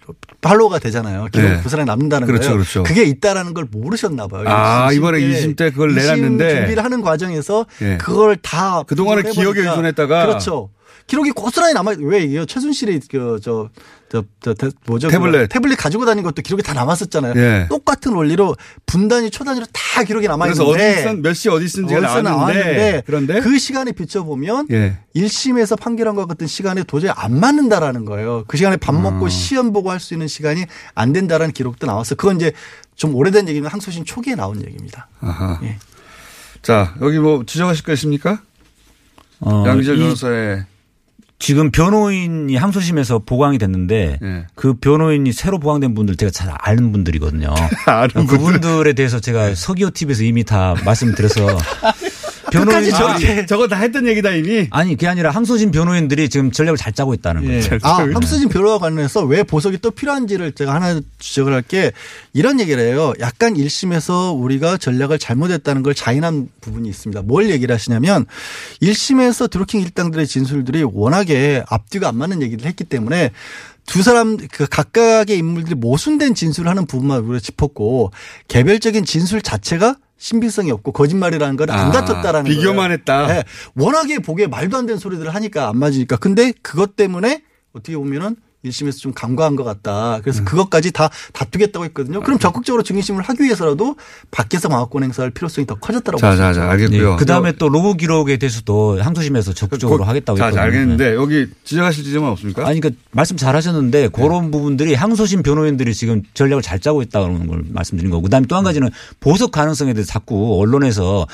팔로우가 0.41 0.79
되잖아요. 0.79 1.27
기록 1.33 1.49
네. 1.49 1.61
그 1.63 1.69
사람이 1.69 1.87
남는다는 1.87 2.27
그렇죠, 2.29 2.51
거예요. 2.51 2.63
그렇죠. 2.63 2.83
게 2.95 3.05
있다라는 3.05 3.53
걸 3.53 3.67
모르셨나 3.71 4.29
봐요. 4.29 4.45
아, 4.47 4.93
이번에 4.93 5.19
때, 5.19 5.29
이심 5.29 5.57
때 5.57 5.71
그걸 5.71 5.95
내놨는데. 5.95 6.55
준비를 6.57 6.85
하는 6.85 7.03
과정에서 7.03 7.67
예. 7.83 7.99
그걸 7.99 8.37
다 8.37 8.85
그동안에 8.87 9.23
기억에 9.23 9.61
의존했다가 9.61 10.27
그렇죠. 10.27 10.71
기록이 11.13 11.31
고스란히 11.33 11.75
남아 11.75 11.97
왜 11.99 12.23
이게요? 12.23 12.47
최순실이 12.47 13.01
그저 13.11 13.69
저, 14.11 14.25
저, 14.41 14.55
저, 14.55 14.71
뭐죠? 14.87 15.09
태블릿. 15.11 15.33
그거 15.35 15.47
태블릿 15.47 15.77
가지고 15.79 16.07
다니는 16.07 16.23
것도 16.23 16.41
기록이 16.41 16.63
다 16.63 16.73
남았었잖아요. 16.73 17.35
예. 17.37 17.67
똑같은 17.69 18.15
원리로 18.15 18.57
분단위 18.87 19.31
초단위로 19.31 19.67
다 19.75 20.05
기록이 20.05 20.27
남아 20.27 20.47
그래서 20.47 20.65
어디 20.65 20.81
몇시 21.21 21.51
어디 21.51 21.69
쓴지가 21.69 22.01
나왔는데 22.23 23.03
그런데 23.05 23.41
그 23.41 23.59
시간에 23.59 23.93
비춰보면 23.93 24.69
예. 24.71 24.97
1심에서 25.15 25.79
판결한 25.79 26.15
것 26.15 26.27
같은 26.27 26.47
시간에 26.47 26.83
도저히 26.83 27.11
안 27.15 27.39
맞는다라는 27.39 28.07
거예요. 28.07 28.45
그 28.49 28.57
시간에 28.57 28.79
밥 28.79 28.95
먹고 28.95 29.25
음. 29.27 29.29
시험 29.29 29.71
보고 29.75 29.91
할 29.91 30.01
수 30.01 30.15
있는 30.15 30.29
시간이 30.29 30.65
안 30.95 31.13
된다라는 31.13 31.53
기록도 31.53 31.87
나왔어. 31.87 32.15
그건 32.15 32.37
이제 32.37 32.53
좀 32.97 33.15
오래된 33.15 33.49
얘기는 33.51 33.69
항소심 33.69 34.07
초기에 34.07 34.35
나온 34.35 34.63
얘기입니다. 34.63 35.09
아하. 35.21 35.61
예. 35.63 35.77
자 36.63 36.95
여기 37.03 37.19
뭐 37.19 37.45
지적하실 37.45 37.85
거 37.85 37.93
있습니까? 37.93 38.41
어, 39.41 39.65
양지열 39.67 39.97
이- 39.99 40.01
변호사의 40.01 40.65
지금 41.43 41.73
변호인이 41.73 42.55
항소심에서 42.55 43.19
보강이 43.27 43.59
됐는데 43.59 44.21
예. 44.23 44.47
그 44.55 44.75
변호인이 44.75 45.33
새로 45.33 45.59
보강된 45.59 45.93
분들 45.93 46.15
제가 46.15 46.31
잘 46.31 46.55
아는 46.57 46.93
분들이거든요. 46.93 47.53
아는 47.85 48.29
그분들에 48.29 48.93
대해서 48.93 49.19
제가 49.19 49.57
서기호 49.57 49.91
TV에서 49.91 50.23
이미 50.23 50.45
다 50.45 50.77
말씀드려서 50.85 51.59
변호인 52.53 52.91
저렇게 52.91 53.47
저거 53.47 53.67
다 53.67 53.77
했던 53.77 54.07
얘기다 54.07 54.31
이미. 54.33 54.69
아니 54.71 54.91
그게 54.91 55.09
아니라 55.09 55.31
항소심 55.31 55.71
변호인들이 55.73 56.29
지금 56.29 56.53
전략을 56.53 56.77
잘 56.77 56.93
짜고 56.93 57.15
있다는 57.15 57.45
예. 57.45 57.61
거예요. 57.61 57.79
아, 57.83 57.97
항소심 58.15 58.49
변호와 58.51 58.79
관련해서 58.79 59.25
왜 59.25 59.43
보석이 59.43 59.79
또 59.79 59.91
필요한지를 59.91 60.53
제가 60.53 60.75
하나 60.75 61.01
지적을 61.19 61.53
할 61.53 61.63
게 61.63 61.93
이런 62.33 62.59
얘기를 62.61 62.83
해요. 62.83 63.15
약간 63.21 63.55
1심에서 63.55 64.39
우리가 64.39 64.77
전략을 64.77 65.19
잘못했다는 65.19 65.83
걸 65.83 65.95
자인한 65.95 66.49
부분이 66.61 66.89
있습니다. 66.89 67.23
뭘 67.23 67.51
얘기를 67.51 67.73
하시냐면 67.73 68.27
1심에서 68.83 69.49
드루킹 69.49 69.81
일당들의 69.81 70.27
진술들이 70.27 70.83
워낙에 70.83 71.63
앞뒤가 71.69 72.09
안 72.09 72.17
맞는 72.17 72.43
얘기를 72.43 72.67
했기 72.67 72.85
때문에 72.85 73.31
두 73.87 74.03
사람 74.03 74.37
그 74.37 74.67
각각의 74.67 75.37
인물들이 75.39 75.75
모순된 75.75 76.35
진술을 76.35 76.69
하는 76.69 76.87
부분만 76.87 77.21
우리가 77.21 77.41
짚었고 77.41 78.11
개별적인 78.49 79.05
진술 79.05 79.41
자체가 79.43 79.97
신빙성이 80.23 80.71
없고 80.71 80.93
거짓말이라는 80.93 81.57
걸안 81.57 81.77
아, 81.77 81.91
다퉜다라는 81.91 82.45
거예요. 82.45 82.61
비교만 82.61 82.93
했다. 82.93 83.27
네. 83.27 83.45
워낙에 83.75 84.21
보기에 84.21 84.47
말도 84.47 84.77
안 84.77 84.87
되는 84.87 84.97
소리들을 84.97 85.35
하니까 85.35 85.69
안 85.69 85.79
맞으니까. 85.79 86.17
근데 86.17 86.53
그것 86.63 86.95
때문에 86.95 87.43
어떻게 87.73 87.97
보면은 87.97 88.37
1심에서 88.65 88.99
좀 89.01 89.13
간과한 89.13 89.57
것 89.57 89.65
같다. 89.65 90.21
그래서 90.23 90.41
음. 90.41 90.45
그것까지 90.45 90.93
다 90.93 91.11
다투겠다고 91.33 91.85
했거든요. 91.87 92.19
아, 92.19 92.23
그럼 92.23 92.39
적극적으로 92.39 92.83
증인심을 92.83 93.23
하기 93.23 93.43
위해서라도 93.43 93.97
밖에서 94.31 94.69
방어권 94.69 95.03
행사할 95.03 95.31
필요성이 95.31 95.67
더 95.67 95.75
커졌다고 95.75 96.19
자, 96.19 96.37
자. 96.37 96.53
자, 96.53 96.71
알겠고요. 96.71 97.17
그 97.17 97.27
다음에 97.27 97.53
또 97.53 97.69
로그 97.69 97.97
기록에 97.97 98.37
대해서도 98.37 99.03
항소심에서 99.03 99.53
적극적으로 99.53 100.05
하겠다고 100.05 100.39
자, 100.39 100.47
했거든요. 100.47 100.61
자, 100.61 100.65
알겠는데 100.67 101.15
여기 101.15 101.47
지적하실 101.65 102.05
지점은 102.05 102.29
없습니까? 102.31 102.67
아니, 102.67 102.81
그 102.81 102.91
말씀 103.11 103.37
잘 103.37 103.57
하셨는데 103.57 104.09
그런 104.09 104.51
부분들이 104.51 104.95
항소심 104.95 105.43
변호인들이 105.43 105.93
지금 105.95 106.23
전략을 106.35 106.63
잘 106.63 106.79
짜고 106.79 107.03
있다는 107.03 107.47
걸 107.49 107.65
말씀드린 107.69 108.11
거고 108.11 108.23
그 108.23 108.31
다음에 108.31 108.47
또 108.47 108.57
한 108.57 108.65
가지는 108.65 108.91
보석 109.19 109.51
가능성에 109.51 109.93
대해서 109.95 110.13
자꾸 110.13 110.61
언론에서 110.61 111.27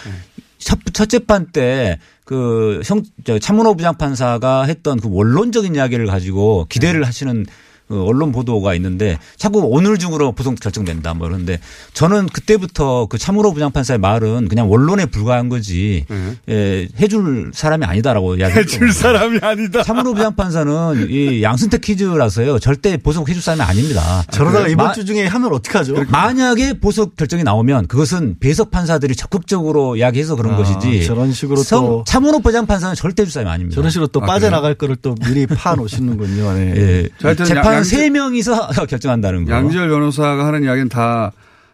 첫, 0.59 0.79
첫 0.93 1.09
재판 1.09 1.47
때 1.47 1.99
그 2.29 2.83
형, 2.85 3.03
저 3.25 3.39
차문호 3.39 3.75
부장판사가 3.75 4.65
했던 4.65 5.01
그 5.01 5.09
원론적인 5.11 5.75
이야기를 5.75 6.07
가지고 6.07 6.67
기대를 6.69 7.05
하시는 7.05 7.47
그 7.47 7.53
언론 7.91 8.33
보도가 8.33 8.75
있는데 8.75 9.19
자꾸 9.37 9.61
오늘 9.65 9.99
중으로 9.99 10.33
보석 10.33 10.59
결정된다 10.61 11.15
뭐 11.15 11.29
그런데 11.29 11.59
저는 11.95 12.27
그때부터 12.27 13.07
그 13.07 13.19
차문호 13.19 13.53
부장판사의 13.55 13.99
말은 13.99 14.49
그냥 14.49 14.71
원론에 14.71 15.07
불과한 15.07 15.49
거지 15.49 16.05
예, 16.49 16.89
해줄 17.01 17.51
사람이 17.55 17.85
아니다라고 17.85 18.37
이야기했죠. 18.37 18.75
해줄 18.77 18.93
사람이 18.93 19.39
아니다. 19.43 19.83
차문호 19.83 20.15
부장판사는 20.15 21.09
이 21.11 21.43
양승태 21.43 21.79
퀴즈라서요 21.79 22.59
절대 22.59 22.97
보석 22.97 23.29
해줄 23.29 23.43
사람이 23.43 23.63
아닙니다. 23.63 24.25
저러다가 24.31 24.69
이번 24.69 24.87
마- 24.89 24.93
주 24.93 25.05
중에 25.05 25.27
하면 25.27 25.53
어떡하죠? 25.53 26.05
만약에 26.09 26.75
보석 26.75 27.17
결정이 27.17 27.45
나오면 27.45 27.87
그것은 27.87 28.37
배석 28.41 28.71
판사들이 28.71 29.15
적극적으로 29.17 29.97
이야기해서 29.97 30.37
그런 30.37 30.55
아, 30.55 30.57
것이지. 30.57 31.05
저런 31.07 31.33
식으로 31.33 31.63
성- 31.63 31.87
또- 31.87 32.05
차문호 32.07 32.41
부장 32.41 32.67
판사는 32.67 32.95
절대 32.95 33.23
해줄 33.23 33.33
사람이 33.33 33.51
아닙니다. 33.51 33.75
저런 33.75 33.91
식으로 33.91 34.07
또 34.09 34.23
아, 34.23 34.27
빠져나갈 34.27 34.75
거를 34.75 34.97
또 34.97 35.15
미리 35.27 35.47
파 35.47 35.75
놓으시는군요. 35.75 36.53
네. 36.55 37.09
예. 37.25 37.35
재판 37.45 37.78
양- 37.79 37.85
세 37.85 38.11
명이서 38.11 38.69
결정한다는 38.89 39.45
거. 39.45 39.53
양지열 39.53 39.89
변호사가 39.89 40.47
하는 40.47 40.65
이야기는 40.65 40.89
다 40.89 41.33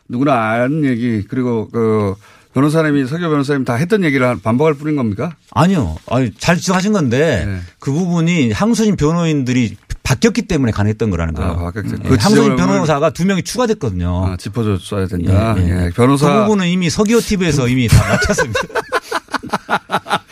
누구나 0.08 0.34
아는 0.34 0.84
얘기 0.84 1.24
그리고 1.28 1.68
그 1.72 2.14
변호사님이 2.54 3.06
서교 3.06 3.28
변호사님 3.28 3.64
다 3.64 3.74
했던 3.74 4.04
얘기를 4.04 4.36
반복할 4.40 4.74
뿐인 4.74 4.94
겁니까? 4.96 5.34
아니요. 5.52 5.96
아니, 6.08 6.32
잘 6.38 6.56
지적하신 6.56 6.92
건데 6.92 7.44
네. 7.46 7.58
그 7.80 7.90
부분이 7.90 8.52
항소심 8.52 8.96
변호인들이 8.96 9.76
바뀌었기 10.04 10.42
때문에 10.42 10.70
가능했던 10.70 11.10
거라는 11.10 11.34
거예요. 11.34 11.50
아, 11.52 11.56
바뀌었죠. 11.72 11.96
예, 12.04 12.08
그 12.08 12.16
항소심 12.20 12.56
변호사가 12.56 13.10
두 13.10 13.24
명이 13.26 13.42
추가됐거든요. 13.42 14.26
아, 14.26 14.36
짚어줘야 14.36 15.06
된다. 15.06 15.56
예, 15.58 15.62
예. 15.64 15.86
예, 15.86 15.90
변호사 15.96 16.30
그 16.32 16.40
부분은 16.42 16.68
이미 16.68 16.90
서기호 16.90 17.20
TV에서 17.20 17.66
이미 17.68 17.88
다 17.88 17.96
막혔습니다. 18.12 18.60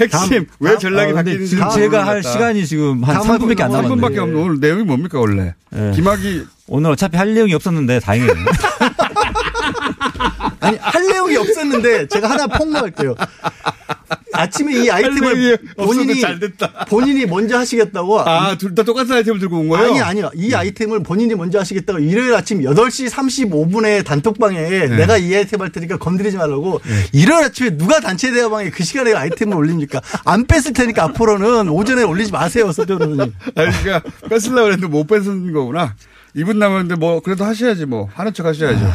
핵심 0.00 0.46
왜 0.60 0.78
전략이 0.78 1.12
아, 1.12 1.14
바뀌는지 1.16 1.48
지금 1.48 1.68
제가 1.70 2.06
할 2.06 2.22
시간이 2.22 2.66
지금 2.66 3.02
한 3.04 3.16
3분밖에 3.16 3.60
안 3.62 3.72
남았는데. 3.72 4.06
3분밖에 4.06 4.18
없는 4.18 4.36
오늘 4.36 4.60
내용이 4.60 4.84
뭡니까 4.84 5.18
원래? 5.20 5.54
예. 5.74 5.92
김학이 5.94 6.44
오늘 6.66 6.90
어차피 6.90 7.16
할 7.16 7.34
내용이 7.34 7.52
없었는데 7.54 8.00
다행이에요. 8.00 8.32
아니 10.70 10.78
할 10.80 11.06
내용이 11.06 11.36
없었는데 11.36 12.08
제가 12.08 12.30
하나 12.30 12.46
폭로할게요. 12.46 13.14
아침에 14.32 14.84
이 14.84 14.90
아이템을 14.90 15.58
본인이. 15.76 16.22
본인이 16.88 17.26
먼저 17.26 17.58
하시겠다고 17.58 18.20
아, 18.20 18.56
둘 18.56 18.74
다 18.74 18.84
똑같은 18.84 19.14
아이템을 19.16 19.40
들고 19.40 19.58
온 19.58 19.68
거예요? 19.68 19.86
아니 19.90 20.00
아니요. 20.00 20.30
이 20.34 20.54
아이템을 20.54 21.02
본인이 21.02 21.34
먼저 21.34 21.58
하시겠다고 21.58 21.98
일요일 21.98 22.32
아침 22.34 22.60
8시 22.62 23.10
35분에 23.10 24.04
단톡방에 24.04 24.60
네. 24.60 24.86
내가 24.88 25.16
이 25.18 25.34
아이템 25.34 25.60
할 25.60 25.70
테니까 25.70 25.96
건드리지 25.98 26.36
말라고 26.36 26.80
일요일 27.12 27.44
아침에 27.44 27.76
누가 27.76 28.00
단체 28.00 28.30
대화방에 28.30 28.70
그 28.70 28.84
시간에 28.84 29.12
아이템을 29.12 29.56
올립니까? 29.56 30.00
안 30.24 30.46
뺐을 30.46 30.72
테니까 30.72 31.04
앞으로는 31.04 31.68
오전에 31.68 32.04
올리지 32.04 32.30
마세요. 32.32 32.70
서변호사님. 32.72 33.34
아니, 33.56 33.70
그러니까 33.82 34.02
뺏으려고 34.28 34.68
했는데 34.72 34.86
못 34.86 35.06
뺏은 35.06 35.52
거구나. 35.52 35.94
2분 36.36 36.56
남았는데 36.58 36.94
뭐 36.94 37.20
그래도 37.20 37.44
하셔야지 37.44 37.86
뭐 37.86 38.08
하는 38.14 38.32
척 38.32 38.46
하셔야죠. 38.46 38.90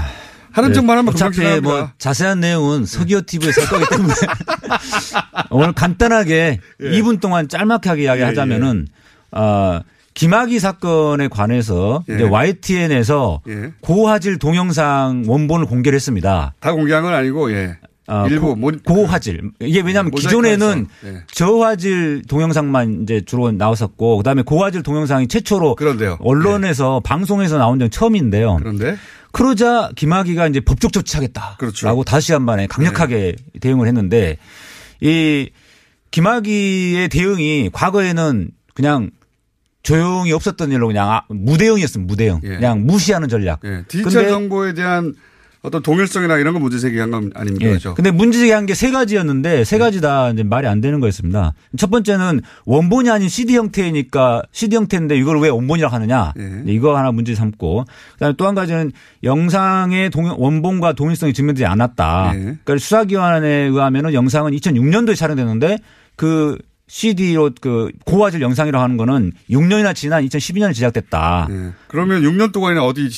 하는 0.56 0.74
척만 0.74 0.98
하면 0.98 1.14
어차피. 1.14 1.42
뭐 1.62 1.90
자세한 1.98 2.40
내용은 2.40 2.86
서기호 2.86 3.22
TV에서 3.26 3.62
할 3.62 3.68
거기 3.70 3.86
때문에 3.90 4.14
오늘 5.52 5.74
간단하게 5.74 6.60
예. 6.82 6.90
2분 6.92 7.20
동안 7.20 7.48
짤막하게 7.48 8.04
이야기하자면은 8.04 8.88
어, 9.32 9.80
김학의 10.14 10.60
사건에 10.60 11.28
관해서 11.28 12.04
예. 12.10 12.16
이제 12.16 12.24
YTN에서 12.24 13.42
예. 13.50 13.72
고화질 13.82 14.40
동영상 14.40 15.24
원본을 15.28 15.66
공개를 15.66 15.96
했습니다. 15.96 16.54
다 16.60 16.72
공개한 16.72 17.04
건 17.04 17.14
아니고 17.14 17.52
예. 17.52 17.78
어, 18.08 18.28
일부 18.30 18.50
고, 18.50 18.56
모- 18.56 18.72
고화질 18.86 19.42
이게 19.62 19.82
왜냐하면 19.82 20.12
기존에는. 20.12 20.88
예. 21.06 21.24
저화질 21.32 22.22
동영상만 22.30 23.02
이제 23.04 23.22
주로 23.26 23.52
나왔었고 23.52 24.18
그다음에 24.18 24.44
고화질 24.44 24.84
동영상이 24.84 25.28
최초로 25.28 25.74
그런데요. 25.76 26.18
언론에서 26.22 27.02
방송에서 27.04 27.58
나온 27.58 27.80
적은 27.80 27.90
처음인데요. 27.90 28.58
그런데 28.60 28.96
그러자 29.36 29.90
김학의가 29.98 30.48
이제 30.48 30.62
법적 30.62 30.94
조치하겠다라고 30.94 31.58
그렇죠. 31.58 32.04
다시 32.06 32.32
한 32.32 32.46
번에 32.46 32.68
강력하게 32.68 33.36
대응을 33.60 33.86
했는데 33.86 34.38
이 35.02 35.50
김학의의 36.12 37.10
대응이 37.10 37.70
과거에는 37.74 38.52
그냥 38.74 39.12
조용히 39.84 40.32
없었던 40.32 40.72
일로 40.72 40.88
그냥 40.88 41.12
아, 41.12 41.24
무대응이었습니다. 41.28 42.10
무대응. 42.10 42.40
예. 42.44 42.48
그냥 42.56 42.86
무시하는 42.86 43.28
전략. 43.28 43.60
예. 43.66 43.84
디지털 43.90 44.30
정보에 44.30 44.74
대한 44.74 45.14
어떤 45.66 45.82
동일성이나 45.82 46.38
이런 46.38 46.54
거 46.54 46.60
문제 46.60 46.80
제기한 46.80 47.12
건 47.12 47.32
아닙니까? 47.36 47.66
예. 47.66 47.70
그렇죠? 47.72 47.94
근데 47.96 48.12
문제 48.12 48.40
제기한 48.40 48.66
게 48.66 48.74
세 48.76 48.92
가지였는데 48.92 49.64
세 49.64 49.78
가지 49.78 50.00
다 50.02 50.30
이제 50.30 50.44
말이 50.44 50.68
안 50.68 50.80
되는 50.82 51.00
거였습니다. 51.00 51.54
첫 51.78 51.90
번째는 51.90 52.42
원본이 52.66 53.10
아닌 53.10 53.30
CD 53.30 53.56
형태니까 53.56 54.44
CD 54.52 54.76
형태인데 54.76 55.18
이걸 55.18 55.40
왜 55.40 55.50
원본이라고 55.50 55.94
하느냐. 55.96 56.34
예. 56.38 56.64
이거 56.72 56.96
하나 56.98 57.12
문제 57.12 57.34
삼고. 57.36 57.86
그다음에 58.14 58.36
또 58.38 58.46
한 58.46 58.54
가지는 58.56 58.92
영상의 59.24 60.10
동, 60.12 60.26
원본과 60.38 60.94
동일성이 60.94 61.34
증명되지 61.34 61.66
않았다. 61.66 62.32
예. 62.36 62.40
그러니까 62.40 62.78
수사기관에 62.78 63.48
의하면은 63.48 64.14
영상은 64.14 64.52
2006년도에 64.52 65.16
촬영됐는데 65.16 65.80
그 66.16 66.58
CD로 66.88 67.50
그 67.62 67.92
고화질 68.06 68.42
영상이라고 68.42 68.84
하는 68.84 68.98
거는 68.98 69.32
6년이나 69.50 69.96
지난 69.96 70.24
2012년에 70.26 70.74
제작됐다. 70.74 71.48
예. 71.50 71.72
그러면 71.88 72.22
6년 72.22 72.52
동안이나 72.52 72.84
어디 72.86 73.10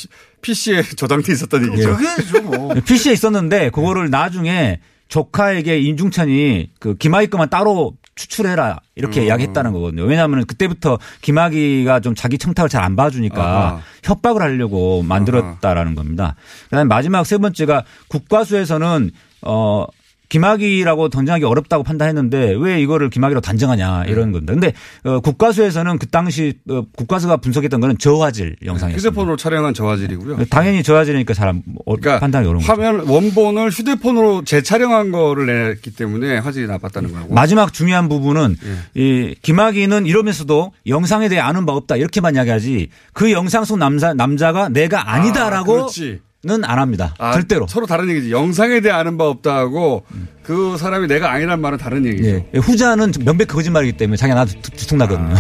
PC에 0.42 0.84
저장돼 0.96 1.34
있었던 1.34 1.66
얘기죠. 1.74 1.98
그게죠 1.98 2.42
뭐. 2.44 2.74
PC에 2.74 3.14
있었는데 3.14 3.70
그거를 3.72 4.10
나중에 4.10 4.80
조카에게 5.10 5.80
임중찬이 5.80 6.72
그 6.80 6.96
김학의 6.96 7.30
것만 7.30 7.50
따로 7.50 7.94
추출해라 8.16 8.80
이렇게 8.96 9.22
음. 9.22 9.26
이야기했다는 9.28 9.72
거거든요. 9.74 10.04
왜냐하면 10.04 10.46
그때부터 10.46 10.98
김학의가 11.22 12.00
좀 12.00 12.16
자기 12.16 12.38
청탁을 12.38 12.68
잘 12.70 12.84
안 12.84 12.96
봐주니까 12.96 13.44
아하. 13.44 13.82
협박을 14.04 14.42
하려고 14.42 15.04
만들었다라는 15.04 15.94
겁니다. 15.96 16.36
그다음에 16.66 16.86
마지막 16.88 17.26
세 17.26 17.38
번째가 17.38 17.84
국과수에서는 18.08 19.12
어 19.44 19.86
김학의라고 20.30 21.10
던정하기 21.10 21.46
어렵다고 21.46 21.84
판단했는데 21.84 22.56
왜 22.60 22.82
이거를 22.82 23.10
김학의로 23.10 23.42
단정하냐 23.42 24.06
이런 24.08 24.32
건데. 24.32 24.54
근데 24.54 24.74
어, 25.04 25.20
국과수에서는 25.20 25.98
그 26.00 26.08
당시 26.08 26.54
어, 26.70 26.84
국과수가 26.96 27.38
분석했던 27.38 27.80
거는 27.80 27.98
저화질 27.98 28.56
영상이었습니다. 28.66 28.98
휴대폰으로 29.10 29.38
촬영한 29.38 29.74
저화질이고요. 29.74 30.46
당연히 30.50 30.84
저화질이니까 30.84 31.34
잘 31.34 31.48
안- 31.50 31.64
어, 31.86 31.96
판단이 31.96 32.46
어려운 32.48 32.64
거죠. 32.66 32.72
화면 32.72 33.08
원본을 33.08 33.70
휴대폰으로 33.70 34.44
재촬영한 34.44 35.12
거를 35.12 35.46
냈기 35.70 35.96
때문에 35.96 36.38
화질이 36.40 36.68
나빴다는 36.68 37.12
거고. 37.14 37.34
마지막 37.34 37.72
중요한 37.74 38.10
부분은 38.10 38.58
예. 38.96 39.02
이 39.02 39.36
김학의는 39.42 40.06
이러면서도 40.06 40.74
영상에 40.88 41.30
대해 41.30 41.40
아는 41.42 41.66
바 41.66 41.74
없다 41.74 41.96
이렇게만 41.96 42.36
이야기하지 42.36 42.90
그 43.14 43.32
영상 43.32 43.64
속 43.64 43.78
남자 43.78 44.14
남자가 44.14 44.70
내가 44.70 45.10
아, 45.10 45.14
아니다라고는 45.16 45.82
그렇지. 45.82 46.20
안 46.64 46.80
합니다. 46.80 47.14
아, 47.18 47.34
절대로. 47.34 47.68
서로 47.68 47.86
다른 47.86 48.10
얘기지. 48.10 48.32
영상에 48.32 48.80
대해 48.82 48.94
아는 48.94 49.18
바 49.18 49.26
없다 49.26 49.56
하고 49.56 50.04
그 50.44 50.78
사람이 50.78 51.08
내가 51.08 51.32
아니란 51.32 51.62
말은 51.62 51.78
다른 51.78 52.06
얘기죠. 52.06 52.28
예. 52.30 52.46
후자는 52.58 53.12
명백 53.26 53.48
거짓말이기 53.48 53.98
때문에 53.98 54.18
자기가 54.18 54.36
나도 54.36 54.52
두통나거든요. 54.62 55.36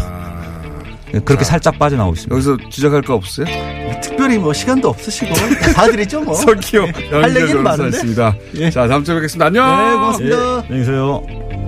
예, 1.14 1.20
그렇게 1.20 1.45
살짝 1.45 1.80
빠져나오고 1.80 2.16
있습니다. 2.16 2.36
여기서 2.36 2.58
지적할 2.70 3.01
거 3.01 3.16
없어요? 3.16 3.45
특별히 4.01 4.38
뭐 4.38 4.51
시간도 4.53 4.89
없으시고 4.89 5.34
봐드리죠 5.76 6.22
뭐. 6.22 6.34
석기호 6.36 6.84
할 6.84 7.24
연결 7.24 7.41
얘기는 7.43 7.64
많은데. 7.64 7.97
예. 8.55 8.70
자, 8.70 8.88
다음 8.88 9.03
주에 9.03 9.16
뵙겠습니다. 9.16 9.45
안녕. 9.45 9.66
네, 9.66 9.93
고맙습니다. 9.93 10.38
안녕히 10.64 10.80
계세요. 10.80 11.66